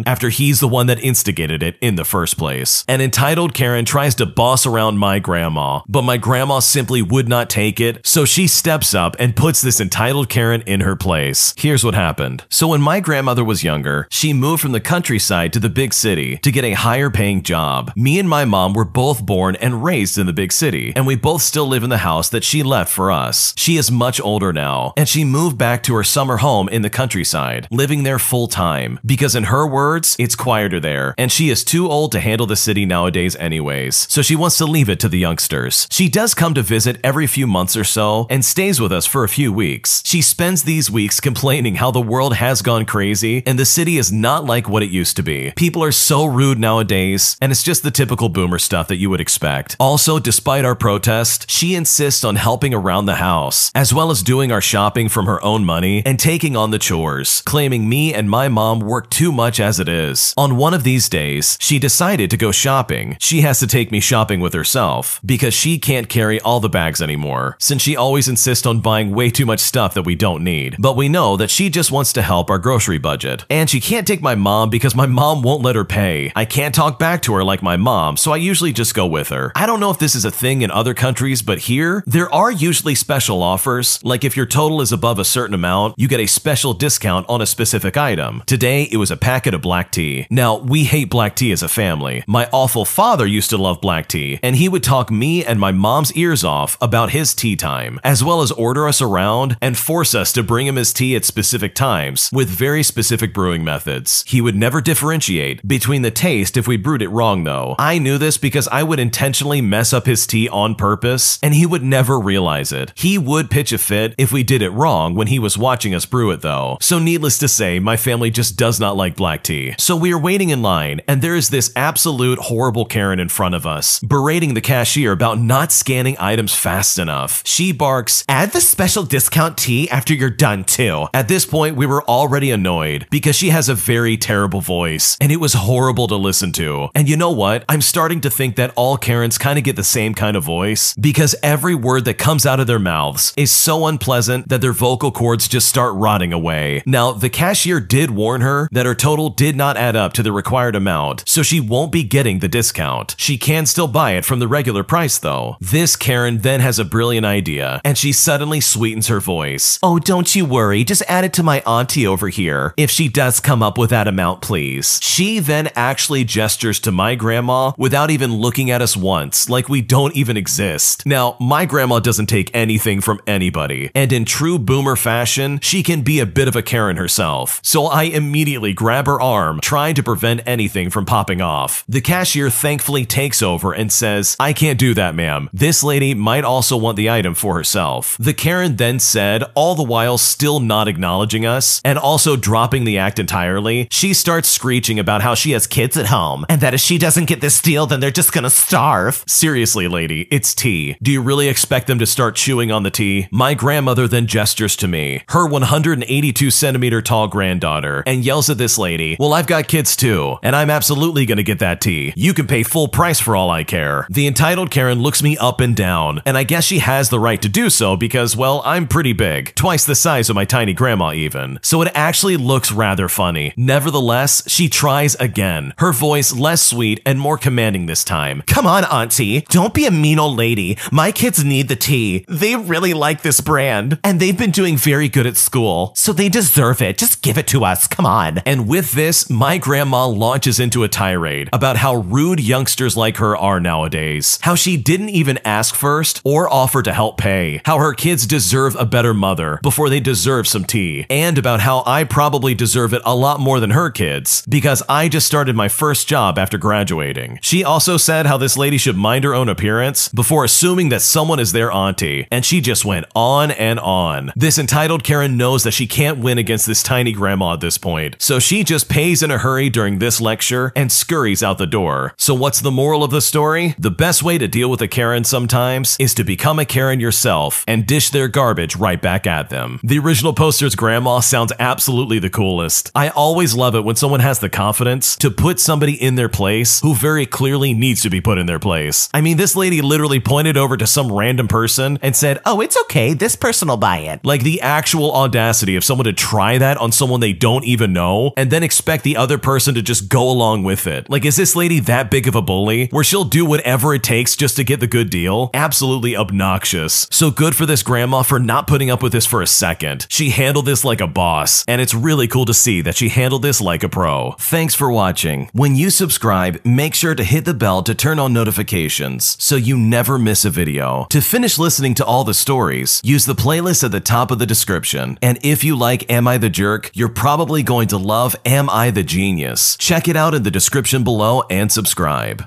after 0.06 0.28
he's 0.28 0.60
the 0.60 0.68
one 0.68 0.86
that 0.86 1.02
instigated 1.02 1.62
it 1.62 1.76
in 1.80 1.96
the 1.96 2.04
first 2.04 2.36
place. 2.36 2.84
An 2.86 3.00
entitled 3.00 3.54
Karen 3.54 3.84
tries 3.84 4.14
to 4.16 4.26
boss 4.26 4.66
around 4.66 4.98
my 4.98 5.18
grandma, 5.18 5.80
but 5.88 6.02
my 6.02 6.16
grandma 6.16 6.58
simply 6.60 7.02
would 7.02 7.28
not 7.28 7.50
take 7.50 7.80
it, 7.80 8.06
so 8.06 8.24
she 8.24 8.46
steps 8.46 8.94
up 8.94 9.16
and 9.18 9.36
puts 9.36 9.60
this 9.60 9.80
entitled 9.80 10.28
Karen 10.28 10.62
in 10.62 10.80
her 10.80 10.96
place. 10.96 11.54
Here's 11.56 11.84
what 11.84 11.94
happened. 11.94 12.44
So 12.48 12.68
when 12.68 12.80
my 12.80 13.00
grandmother 13.00 13.44
was 13.44 13.64
younger, 13.64 14.06
she 14.10 14.32
moved 14.32 14.62
from 14.62 14.72
the 14.72 14.80
countryside 14.80 15.52
to 15.52 15.60
the 15.60 15.68
big 15.68 15.92
city 15.92 16.36
to 16.38 16.52
get 16.52 16.64
a 16.64 16.72
higher 16.72 17.10
paying 17.10 17.42
job. 17.42 17.92
Me 17.96 18.18
and 18.18 18.28
my 18.28 18.44
mom 18.44 18.72
were 18.72 18.84
both 18.84 19.24
born 19.24 19.56
and 19.56 19.82
raised 19.82 20.18
in 20.18 20.26
the 20.26 20.32
big 20.32 20.52
city, 20.52 20.92
and 20.94 21.06
we 21.06 21.16
both 21.16 21.42
still 21.42 21.66
live 21.66 21.82
in 21.82 21.90
the 21.90 21.98
house 21.98 22.28
that 22.28 22.44
she 22.44 22.62
left 22.62 22.92
for 22.92 23.10
us. 23.10 23.54
She 23.56 23.76
is 23.76 23.90
much 23.90 24.20
older 24.20 24.52
now, 24.52 24.92
and 24.96 25.08
she 25.08 25.24
moved 25.24 25.56
back 25.56 25.82
to 25.84 25.94
her 25.94 26.04
summer 26.04 26.38
home 26.38 26.68
in 26.68 26.82
the 26.82 26.90
countryside, 26.90 27.66
living 27.70 28.02
there 28.02 28.18
full 28.18 28.48
time, 28.48 28.98
because 29.04 29.29
in 29.34 29.44
her 29.44 29.66
words, 29.66 30.16
it's 30.18 30.34
quieter 30.34 30.80
there, 30.80 31.14
and 31.18 31.30
she 31.30 31.50
is 31.50 31.64
too 31.64 31.88
old 31.88 32.12
to 32.12 32.20
handle 32.20 32.46
the 32.46 32.56
city 32.56 32.86
nowadays 32.86 33.36
anyways, 33.36 34.06
so 34.10 34.22
she 34.22 34.36
wants 34.36 34.56
to 34.58 34.66
leave 34.66 34.88
it 34.88 35.00
to 35.00 35.08
the 35.08 35.18
youngsters. 35.18 35.86
She 35.90 36.08
does 36.08 36.34
come 36.34 36.54
to 36.54 36.62
visit 36.62 36.98
every 37.04 37.26
few 37.26 37.46
months 37.46 37.76
or 37.76 37.84
so, 37.84 38.26
and 38.30 38.44
stays 38.44 38.80
with 38.80 38.92
us 38.92 39.06
for 39.06 39.24
a 39.24 39.28
few 39.28 39.52
weeks. 39.52 40.02
She 40.04 40.22
spends 40.22 40.62
these 40.62 40.90
weeks 40.90 41.20
complaining 41.20 41.76
how 41.76 41.90
the 41.90 42.00
world 42.00 42.34
has 42.36 42.62
gone 42.62 42.86
crazy, 42.86 43.42
and 43.46 43.58
the 43.58 43.64
city 43.64 43.98
is 43.98 44.10
not 44.10 44.44
like 44.44 44.68
what 44.68 44.82
it 44.82 44.90
used 44.90 45.16
to 45.16 45.22
be. 45.22 45.52
People 45.56 45.84
are 45.84 45.92
so 45.92 46.24
rude 46.24 46.58
nowadays, 46.58 47.36
and 47.40 47.52
it's 47.52 47.62
just 47.62 47.82
the 47.82 47.90
typical 47.90 48.28
boomer 48.28 48.58
stuff 48.58 48.88
that 48.88 48.96
you 48.96 49.10
would 49.10 49.20
expect. 49.20 49.76
Also, 49.78 50.18
despite 50.18 50.64
our 50.64 50.74
protest, 50.74 51.50
she 51.50 51.74
insists 51.74 52.24
on 52.24 52.36
helping 52.36 52.72
around 52.72 53.06
the 53.06 53.16
house, 53.16 53.70
as 53.74 53.92
well 53.92 54.10
as 54.10 54.22
doing 54.22 54.50
our 54.50 54.60
shopping 54.60 55.08
from 55.08 55.26
her 55.26 55.42
own 55.44 55.64
money 55.64 56.02
and 56.06 56.18
taking 56.18 56.56
on 56.56 56.70
the 56.70 56.78
chores, 56.78 57.42
claiming 57.42 57.88
me 57.88 58.14
and 58.14 58.30
my 58.30 58.48
mom 58.48 58.80
work 58.80 59.10
too 59.10 59.19
much 59.28 59.60
as 59.60 59.78
it 59.78 59.88
is. 59.88 60.34
On 60.36 60.56
one 60.56 60.74
of 60.74 60.84
these 60.84 61.08
days, 61.08 61.58
she 61.60 61.78
decided 61.78 62.30
to 62.30 62.36
go 62.36 62.50
shopping. 62.50 63.16
She 63.20 63.42
has 63.42 63.58
to 63.60 63.66
take 63.66 63.90
me 63.90 64.00
shopping 64.00 64.40
with 64.40 64.54
herself 64.54 65.20
because 65.24 65.54
she 65.54 65.78
can't 65.78 66.08
carry 66.08 66.40
all 66.40 66.60
the 66.60 66.68
bags 66.68 67.02
anymore, 67.02 67.56
since 67.58 67.82
she 67.82 67.96
always 67.96 68.28
insists 68.28 68.66
on 68.66 68.80
buying 68.80 69.10
way 69.10 69.30
too 69.30 69.46
much 69.46 69.60
stuff 69.60 69.94
that 69.94 70.06
we 70.06 70.14
don't 70.14 70.42
need. 70.42 70.76
But 70.78 70.96
we 70.96 71.08
know 71.08 71.36
that 71.36 71.50
she 71.50 71.68
just 71.70 71.92
wants 71.92 72.12
to 72.14 72.22
help 72.22 72.50
our 72.50 72.58
grocery 72.58 72.98
budget. 72.98 73.44
And 73.50 73.68
she 73.68 73.80
can't 73.80 74.06
take 74.06 74.22
my 74.22 74.34
mom 74.34 74.70
because 74.70 74.94
my 74.94 75.06
mom 75.06 75.42
won't 75.42 75.62
let 75.62 75.76
her 75.76 75.84
pay. 75.84 76.32
I 76.34 76.44
can't 76.44 76.74
talk 76.74 76.98
back 76.98 77.22
to 77.22 77.34
her 77.34 77.44
like 77.44 77.62
my 77.62 77.76
mom, 77.76 78.16
so 78.16 78.32
I 78.32 78.36
usually 78.36 78.72
just 78.72 78.94
go 78.94 79.06
with 79.06 79.28
her. 79.28 79.52
I 79.54 79.66
don't 79.66 79.80
know 79.80 79.90
if 79.90 79.98
this 79.98 80.14
is 80.14 80.24
a 80.24 80.30
thing 80.30 80.62
in 80.62 80.70
other 80.70 80.94
countries, 80.94 81.42
but 81.42 81.58
here, 81.58 82.02
there 82.06 82.32
are 82.32 82.50
usually 82.50 82.94
special 82.94 83.42
offers. 83.42 84.02
Like 84.04 84.24
if 84.24 84.36
your 84.36 84.46
total 84.46 84.80
is 84.80 84.92
above 84.92 85.18
a 85.18 85.24
certain 85.24 85.54
amount, 85.54 85.94
you 85.98 86.08
get 86.08 86.20
a 86.20 86.26
special 86.26 86.74
discount 86.74 87.28
on 87.28 87.40
a 87.40 87.46
specific 87.46 87.96
item. 87.96 88.42
Today, 88.46 88.84
it 88.84 88.96
was 88.96 89.09
a 89.10 89.16
packet 89.16 89.54
of 89.54 89.62
black 89.62 89.90
tea. 89.90 90.26
Now, 90.30 90.58
we 90.58 90.84
hate 90.84 91.10
black 91.10 91.36
tea 91.36 91.52
as 91.52 91.62
a 91.62 91.68
family. 91.68 92.22
My 92.26 92.48
awful 92.52 92.84
father 92.84 93.26
used 93.26 93.50
to 93.50 93.58
love 93.58 93.80
black 93.80 94.08
tea, 94.08 94.38
and 94.42 94.56
he 94.56 94.68
would 94.68 94.82
talk 94.82 95.10
me 95.10 95.44
and 95.44 95.58
my 95.58 95.72
mom's 95.72 96.12
ears 96.14 96.44
off 96.44 96.76
about 96.80 97.10
his 97.10 97.34
tea 97.34 97.56
time, 97.56 98.00
as 98.04 98.22
well 98.22 98.42
as 98.42 98.52
order 98.52 98.86
us 98.86 99.00
around 99.00 99.56
and 99.60 99.76
force 99.76 100.14
us 100.14 100.32
to 100.32 100.42
bring 100.42 100.66
him 100.66 100.76
his 100.76 100.92
tea 100.92 101.16
at 101.16 101.24
specific 101.24 101.74
times 101.74 102.30
with 102.32 102.48
very 102.48 102.82
specific 102.82 103.34
brewing 103.34 103.64
methods. 103.64 104.24
He 104.26 104.40
would 104.40 104.56
never 104.56 104.80
differentiate 104.80 105.66
between 105.66 106.02
the 106.02 106.10
taste 106.10 106.56
if 106.56 106.66
we 106.66 106.76
brewed 106.76 107.02
it 107.02 107.08
wrong, 107.08 107.44
though. 107.44 107.74
I 107.78 107.98
knew 107.98 108.18
this 108.18 108.38
because 108.38 108.68
I 108.68 108.82
would 108.82 109.00
intentionally 109.00 109.60
mess 109.60 109.92
up 109.92 110.06
his 110.06 110.26
tea 110.26 110.48
on 110.48 110.74
purpose, 110.74 111.38
and 111.42 111.54
he 111.54 111.66
would 111.66 111.82
never 111.82 112.18
realize 112.18 112.72
it. 112.72 112.92
He 112.94 113.18
would 113.18 113.50
pitch 113.50 113.72
a 113.72 113.78
fit 113.78 114.14
if 114.18 114.32
we 114.32 114.42
did 114.42 114.62
it 114.62 114.70
wrong 114.70 115.14
when 115.14 115.26
he 115.28 115.38
was 115.38 115.58
watching 115.58 115.94
us 115.94 116.06
brew 116.06 116.30
it, 116.30 116.42
though. 116.42 116.78
So, 116.80 116.98
needless 116.98 117.38
to 117.38 117.48
say, 117.48 117.78
my 117.78 117.96
family 117.96 118.30
just 118.30 118.56
does 118.56 118.78
not 118.80 118.89
like 118.96 119.16
black 119.16 119.42
tea. 119.42 119.74
So, 119.78 119.96
we 119.96 120.12
are 120.12 120.18
waiting 120.18 120.50
in 120.50 120.62
line, 120.62 121.00
and 121.06 121.22
there 121.22 121.36
is 121.36 121.50
this 121.50 121.72
absolute 121.76 122.38
horrible 122.38 122.84
Karen 122.84 123.20
in 123.20 123.28
front 123.28 123.54
of 123.54 123.66
us, 123.66 124.00
berating 124.00 124.54
the 124.54 124.60
cashier 124.60 125.12
about 125.12 125.38
not 125.38 125.72
scanning 125.72 126.16
items 126.18 126.54
fast 126.54 126.98
enough. 126.98 127.42
She 127.44 127.72
barks, 127.72 128.24
Add 128.28 128.52
the 128.52 128.60
special 128.60 129.02
discount 129.02 129.58
tea 129.58 129.88
after 129.90 130.14
you're 130.14 130.30
done, 130.30 130.64
too. 130.64 131.06
At 131.12 131.28
this 131.28 131.46
point, 131.46 131.76
we 131.76 131.86
were 131.86 132.02
already 132.04 132.50
annoyed 132.50 133.06
because 133.10 133.36
she 133.36 133.50
has 133.50 133.68
a 133.68 133.74
very 133.74 134.16
terrible 134.16 134.60
voice, 134.60 135.16
and 135.20 135.32
it 135.32 135.38
was 135.38 135.54
horrible 135.54 136.06
to 136.08 136.16
listen 136.16 136.52
to. 136.52 136.88
And 136.94 137.08
you 137.08 137.16
know 137.16 137.30
what? 137.30 137.64
I'm 137.68 137.80
starting 137.80 138.20
to 138.22 138.30
think 138.30 138.56
that 138.56 138.72
all 138.76 138.96
Karens 138.96 139.38
kind 139.38 139.58
of 139.58 139.64
get 139.64 139.76
the 139.76 139.84
same 139.84 140.14
kind 140.14 140.36
of 140.36 140.44
voice 140.44 140.94
because 140.94 141.34
every 141.42 141.74
word 141.74 142.04
that 142.04 142.18
comes 142.18 142.46
out 142.46 142.60
of 142.60 142.66
their 142.66 142.78
mouths 142.78 143.32
is 143.36 143.50
so 143.50 143.86
unpleasant 143.86 144.48
that 144.48 144.60
their 144.60 144.72
vocal 144.72 145.10
cords 145.12 145.48
just 145.48 145.68
start 145.68 145.94
rotting 145.94 146.32
away. 146.32 146.82
Now, 146.86 147.12
the 147.12 147.30
cashier 147.30 147.80
did 147.80 148.10
warn 148.10 148.40
her 148.40 148.68
that 148.72 148.79
her 148.86 148.94
total 148.94 149.30
did 149.30 149.56
not 149.56 149.76
add 149.76 149.96
up 149.96 150.12
to 150.14 150.22
the 150.22 150.32
required 150.32 150.76
amount, 150.76 151.24
so 151.26 151.42
she 151.42 151.60
won't 151.60 151.92
be 151.92 152.02
getting 152.02 152.38
the 152.38 152.48
discount. 152.48 153.14
She 153.18 153.38
can 153.38 153.66
still 153.66 153.88
buy 153.88 154.12
it 154.12 154.24
from 154.24 154.38
the 154.38 154.48
regular 154.48 154.82
price, 154.82 155.18
though. 155.18 155.56
This 155.60 155.96
Karen 155.96 156.38
then 156.38 156.60
has 156.60 156.78
a 156.78 156.84
brilliant 156.84 157.26
idea, 157.26 157.80
and 157.84 157.96
she 157.96 158.12
suddenly 158.12 158.60
sweetens 158.60 159.08
her 159.08 159.20
voice. 159.20 159.78
Oh, 159.82 159.98
don't 159.98 160.34
you 160.34 160.44
worry, 160.44 160.84
just 160.84 161.02
add 161.08 161.24
it 161.24 161.32
to 161.34 161.42
my 161.42 161.60
auntie 161.60 162.06
over 162.06 162.28
here. 162.28 162.74
If 162.76 162.90
she 162.90 163.08
does 163.08 163.40
come 163.40 163.62
up 163.62 163.78
with 163.78 163.90
that 163.90 164.08
amount, 164.08 164.42
please. 164.42 164.98
She 165.02 165.38
then 165.38 165.70
actually 165.74 166.24
gestures 166.24 166.80
to 166.80 166.92
my 166.92 167.14
grandma 167.14 167.72
without 167.76 168.10
even 168.10 168.34
looking 168.34 168.70
at 168.70 168.82
us 168.82 168.96
once, 168.96 169.48
like 169.48 169.68
we 169.68 169.82
don't 169.82 170.14
even 170.16 170.36
exist. 170.36 171.06
Now, 171.06 171.36
my 171.40 171.66
grandma 171.66 171.98
doesn't 172.00 172.26
take 172.26 172.54
anything 172.54 173.00
from 173.00 173.20
anybody, 173.26 173.90
and 173.94 174.12
in 174.12 174.24
true 174.24 174.58
boomer 174.58 174.96
fashion, 174.96 175.58
she 175.60 175.82
can 175.82 176.02
be 176.02 176.20
a 176.20 176.26
bit 176.26 176.48
of 176.48 176.56
a 176.56 176.62
Karen 176.62 176.96
herself. 176.96 177.60
So 177.62 177.86
I 177.86 178.04
immediately 178.04 178.69
grab 178.72 179.06
her 179.06 179.20
arm, 179.20 179.60
trying 179.60 179.94
to 179.94 180.02
prevent 180.02 180.42
anything 180.46 180.90
from 180.90 181.06
popping 181.06 181.40
off. 181.40 181.84
The 181.88 182.00
cashier 182.00 182.50
thankfully 182.50 183.04
takes 183.04 183.42
over 183.42 183.72
and 183.72 183.92
says, 183.92 184.36
I 184.38 184.52
can't 184.52 184.78
do 184.78 184.94
that, 184.94 185.14
ma'am. 185.14 185.48
This 185.52 185.82
lady 185.82 186.14
might 186.14 186.44
also 186.44 186.76
want 186.76 186.96
the 186.96 187.10
item 187.10 187.34
for 187.34 187.54
herself. 187.54 188.16
The 188.18 188.34
Karen 188.34 188.76
then 188.76 188.98
said, 188.98 189.44
all 189.54 189.74
the 189.74 189.82
while 189.82 190.18
still 190.18 190.60
not 190.60 190.88
acknowledging 190.88 191.46
us, 191.46 191.80
and 191.84 191.98
also 191.98 192.36
dropping 192.36 192.84
the 192.84 192.98
act 192.98 193.18
entirely, 193.18 193.88
she 193.90 194.14
starts 194.14 194.48
screeching 194.48 194.98
about 194.98 195.22
how 195.22 195.34
she 195.34 195.52
has 195.52 195.66
kids 195.66 195.96
at 195.96 196.06
home, 196.06 196.44
and 196.48 196.60
that 196.60 196.74
if 196.74 196.80
she 196.80 196.98
doesn't 196.98 197.26
get 197.26 197.40
this 197.40 197.60
deal, 197.60 197.86
then 197.86 198.00
they're 198.00 198.10
just 198.10 198.32
gonna 198.32 198.50
starve. 198.50 199.24
Seriously, 199.26 199.88
lady, 199.88 200.28
it's 200.30 200.54
tea. 200.54 200.96
Do 201.02 201.10
you 201.10 201.20
really 201.20 201.48
expect 201.48 201.86
them 201.86 201.98
to 201.98 202.06
start 202.06 202.36
chewing 202.36 202.70
on 202.70 202.82
the 202.82 202.90
tea? 202.90 203.28
My 203.30 203.54
grandmother 203.54 204.06
then 204.06 204.26
gestures 204.26 204.76
to 204.76 204.88
me, 204.88 205.22
her 205.28 205.46
182 205.46 206.50
centimeter 206.50 207.02
tall 207.02 207.28
granddaughter, 207.28 208.02
and 208.06 208.24
yells 208.24 208.50
at 208.50 208.58
this 208.60 208.78
lady, 208.78 209.16
Well, 209.18 209.32
I've 209.32 209.46
got 209.48 209.66
kids 209.66 209.96
too, 209.96 210.36
and 210.42 210.54
I'm 210.54 210.70
absolutely 210.70 211.26
gonna 211.26 211.42
get 211.42 211.58
that 211.58 211.80
tea. 211.80 212.12
You 212.14 212.32
can 212.34 212.46
pay 212.46 212.62
full 212.62 212.86
price 212.86 213.18
for 213.18 213.34
all 213.34 213.50
I 213.50 213.64
care. 213.64 214.06
The 214.10 214.26
entitled 214.26 214.70
Karen 214.70 215.00
looks 215.00 215.22
me 215.22 215.36
up 215.38 215.60
and 215.60 215.74
down, 215.74 216.22
and 216.24 216.36
I 216.36 216.44
guess 216.44 216.64
she 216.64 216.78
has 216.78 217.08
the 217.08 217.18
right 217.18 217.40
to 217.42 217.48
do 217.48 217.70
so 217.70 217.96
because, 217.96 218.36
well, 218.36 218.62
I'm 218.64 218.86
pretty 218.86 219.14
big, 219.14 219.54
twice 219.54 219.84
the 219.84 219.94
size 219.94 220.28
of 220.30 220.36
my 220.36 220.44
tiny 220.44 220.74
grandma, 220.74 221.12
even. 221.12 221.58
So 221.62 221.80
it 221.82 221.90
actually 221.94 222.36
looks 222.36 222.70
rather 222.70 223.08
funny. 223.08 223.52
Nevertheless, 223.56 224.42
she 224.46 224.68
tries 224.68 225.14
again, 225.16 225.72
her 225.78 225.92
voice 225.92 226.32
less 226.34 226.62
sweet 226.62 227.00
and 227.06 227.18
more 227.18 227.38
commanding 227.38 227.86
this 227.86 228.04
time. 228.04 228.42
Come 228.46 228.66
on, 228.66 228.84
Auntie, 228.84 229.40
don't 229.48 229.74
be 229.74 229.86
a 229.86 229.90
mean 229.90 230.18
old 230.18 230.36
lady. 230.36 230.76
My 230.92 231.12
kids 231.12 231.42
need 231.42 231.68
the 231.68 231.76
tea. 231.76 232.26
They 232.28 232.56
really 232.56 232.92
like 232.92 233.22
this 233.22 233.40
brand, 233.40 233.98
and 234.04 234.20
they've 234.20 234.36
been 234.36 234.50
doing 234.50 234.76
very 234.76 235.08
good 235.08 235.26
at 235.26 235.38
school, 235.38 235.92
so 235.96 236.12
they 236.12 236.28
deserve 236.28 236.82
it. 236.82 236.98
Just 236.98 237.22
give 237.22 237.38
it 237.38 237.46
to 237.48 237.64
us. 237.64 237.86
Come 237.86 238.04
on. 238.06 238.38
And 238.50 238.66
with 238.66 238.90
this, 238.94 239.30
my 239.30 239.58
grandma 239.58 240.08
launches 240.08 240.58
into 240.58 240.82
a 240.82 240.88
tirade 240.88 241.48
about 241.52 241.76
how 241.76 241.94
rude 241.94 242.40
youngsters 242.40 242.96
like 242.96 243.18
her 243.18 243.36
are 243.36 243.60
nowadays, 243.60 244.40
how 244.42 244.56
she 244.56 244.76
didn't 244.76 245.10
even 245.10 245.38
ask 245.44 245.72
first 245.72 246.20
or 246.24 246.52
offer 246.52 246.82
to 246.82 246.92
help 246.92 247.16
pay, 247.16 247.62
how 247.64 247.78
her 247.78 247.94
kids 247.94 248.26
deserve 248.26 248.74
a 248.74 248.84
better 248.84 249.14
mother 249.14 249.60
before 249.62 249.88
they 249.88 250.00
deserve 250.00 250.48
some 250.48 250.64
tea, 250.64 251.06
and 251.08 251.38
about 251.38 251.60
how 251.60 251.84
I 251.86 252.02
probably 252.02 252.56
deserve 252.56 252.92
it 252.92 253.02
a 253.04 253.14
lot 253.14 253.38
more 253.38 253.60
than 253.60 253.70
her 253.70 253.88
kids 253.88 254.44
because 254.48 254.82
I 254.88 255.08
just 255.08 255.28
started 255.28 255.54
my 255.54 255.68
first 255.68 256.08
job 256.08 256.36
after 256.36 256.58
graduating. 256.58 257.38
She 257.42 257.62
also 257.62 257.98
said 257.98 258.26
how 258.26 258.36
this 258.36 258.56
lady 258.56 258.78
should 258.78 258.96
mind 258.96 259.22
her 259.22 259.32
own 259.32 259.48
appearance 259.48 260.08
before 260.08 260.42
assuming 260.44 260.88
that 260.88 261.02
someone 261.02 261.38
is 261.38 261.52
their 261.52 261.70
auntie, 261.70 262.26
and 262.32 262.44
she 262.44 262.60
just 262.60 262.84
went 262.84 263.06
on 263.14 263.52
and 263.52 263.78
on. 263.78 264.32
This 264.34 264.58
entitled 264.58 265.04
Karen 265.04 265.36
knows 265.36 265.62
that 265.62 265.70
she 265.70 265.86
can't 265.86 266.18
win 266.18 266.36
against 266.36 266.66
this 266.66 266.82
tiny 266.82 267.12
grandma 267.12 267.52
at 267.52 267.60
this 267.60 267.78
point, 267.78 268.16
so 268.18 268.39
she 268.40 268.64
just 268.64 268.88
pays 268.88 269.22
in 269.22 269.30
a 269.30 269.38
hurry 269.38 269.70
during 269.70 269.98
this 269.98 270.20
lecture 270.20 270.72
and 270.74 270.90
scurries 270.90 271.42
out 271.42 271.58
the 271.58 271.66
door. 271.66 272.14
So, 272.16 272.34
what's 272.34 272.60
the 272.60 272.70
moral 272.70 273.04
of 273.04 273.10
the 273.10 273.20
story? 273.20 273.74
The 273.78 273.90
best 273.90 274.22
way 274.22 274.38
to 274.38 274.48
deal 274.48 274.70
with 274.70 274.82
a 274.82 274.88
Karen 274.88 275.24
sometimes 275.24 275.96
is 276.00 276.14
to 276.14 276.24
become 276.24 276.58
a 276.58 276.64
Karen 276.64 277.00
yourself 277.00 277.64
and 277.68 277.86
dish 277.86 278.10
their 278.10 278.28
garbage 278.28 278.76
right 278.76 279.00
back 279.00 279.26
at 279.26 279.50
them. 279.50 279.80
The 279.82 279.98
original 279.98 280.32
poster's 280.32 280.74
grandma 280.74 281.20
sounds 281.20 281.52
absolutely 281.58 282.18
the 282.18 282.30
coolest. 282.30 282.90
I 282.94 283.08
always 283.10 283.54
love 283.54 283.74
it 283.74 283.84
when 283.84 283.96
someone 283.96 284.20
has 284.20 284.38
the 284.38 284.48
confidence 284.48 285.16
to 285.16 285.30
put 285.30 285.60
somebody 285.60 286.00
in 286.00 286.14
their 286.14 286.28
place 286.28 286.80
who 286.80 286.94
very 286.94 287.26
clearly 287.26 287.74
needs 287.74 288.02
to 288.02 288.10
be 288.10 288.20
put 288.20 288.38
in 288.38 288.46
their 288.46 288.58
place. 288.58 289.08
I 289.12 289.20
mean, 289.20 289.36
this 289.36 289.54
lady 289.56 289.82
literally 289.82 290.20
pointed 290.20 290.56
over 290.56 290.76
to 290.76 290.86
some 290.86 291.12
random 291.12 291.48
person 291.48 291.98
and 292.02 292.16
said, 292.16 292.40
Oh, 292.46 292.60
it's 292.60 292.76
okay. 292.82 293.12
This 293.14 293.36
person 293.36 293.68
will 293.68 293.76
buy 293.76 293.98
it. 293.98 294.24
like 294.24 294.42
the 294.42 294.60
actual 294.60 295.12
audacity 295.12 295.76
of 295.76 295.84
someone 295.84 296.04
to 296.04 296.12
try 296.12 296.58
that 296.58 296.76
on 296.78 296.92
someone 296.92 297.20
they 297.20 297.32
don't 297.32 297.64
even 297.64 297.92
know 297.92 298.29
and 298.36 298.50
then 298.50 298.62
expect 298.62 299.04
the 299.04 299.16
other 299.16 299.38
person 299.38 299.74
to 299.74 299.82
just 299.82 300.08
go 300.08 300.28
along 300.28 300.64
with 300.64 300.86
it. 300.86 301.08
Like, 301.10 301.24
is 301.24 301.36
this 301.36 301.56
lady 301.56 301.80
that 301.80 302.10
big 302.10 302.28
of 302.28 302.34
a 302.34 302.42
bully 302.42 302.86
where 302.88 303.04
she'll 303.04 303.24
do 303.24 303.44
whatever 303.44 303.94
it 303.94 304.02
takes 304.02 304.36
just 304.36 304.56
to 304.56 304.64
get 304.64 304.80
the 304.80 304.86
good 304.86 305.10
deal? 305.10 305.50
Absolutely 305.54 306.16
obnoxious. 306.16 307.06
So 307.10 307.30
good 307.30 307.54
for 307.54 307.66
this 307.66 307.82
grandma 307.82 308.22
for 308.22 308.38
not 308.38 308.66
putting 308.66 308.90
up 308.90 309.02
with 309.02 309.12
this 309.12 309.26
for 309.26 309.42
a 309.42 309.46
second. 309.46 310.06
She 310.08 310.30
handled 310.30 310.66
this 310.66 310.84
like 310.84 311.00
a 311.00 311.06
boss, 311.06 311.64
and 311.66 311.80
it's 311.80 311.94
really 311.94 312.28
cool 312.28 312.44
to 312.44 312.54
see 312.54 312.80
that 312.82 312.96
she 312.96 313.08
handled 313.08 313.42
this 313.42 313.60
like 313.60 313.82
a 313.82 313.88
pro. 313.88 314.32
Thanks 314.38 314.74
for 314.74 314.90
watching. 314.90 315.48
When 315.52 315.74
you 315.74 315.90
subscribe, 315.90 316.60
make 316.64 316.94
sure 316.94 317.14
to 317.14 317.24
hit 317.24 317.44
the 317.44 317.54
bell 317.54 317.82
to 317.82 317.94
turn 317.94 318.18
on 318.18 318.32
notifications 318.32 319.36
so 319.42 319.56
you 319.56 319.76
never 319.76 320.18
miss 320.18 320.44
a 320.44 320.50
video. 320.50 321.06
To 321.10 321.20
finish 321.20 321.58
listening 321.58 321.94
to 321.94 322.04
all 322.04 322.24
the 322.24 322.34
stories, 322.34 323.00
use 323.04 323.24
the 323.24 323.34
playlist 323.34 323.84
at 323.84 323.90
the 323.90 324.00
top 324.00 324.30
of 324.30 324.38
the 324.38 324.46
description. 324.46 325.18
And 325.22 325.38
if 325.42 325.64
you 325.64 325.76
like 325.76 326.10
Am 326.10 326.28
I 326.28 326.38
the 326.38 326.50
Jerk, 326.50 326.90
you're 326.94 327.08
probably 327.08 327.62
going 327.62 327.88
to 327.88 327.98
love 327.98 328.19
Am 328.44 328.68
I 328.68 328.90
the 328.90 329.02
Genius. 329.02 329.76
Check 329.76 330.06
it 330.06 330.14
out 330.14 330.34
in 330.34 330.42
the 330.42 330.50
description 330.50 331.04
below 331.04 331.42
and 331.48 331.72
subscribe. 331.72 332.38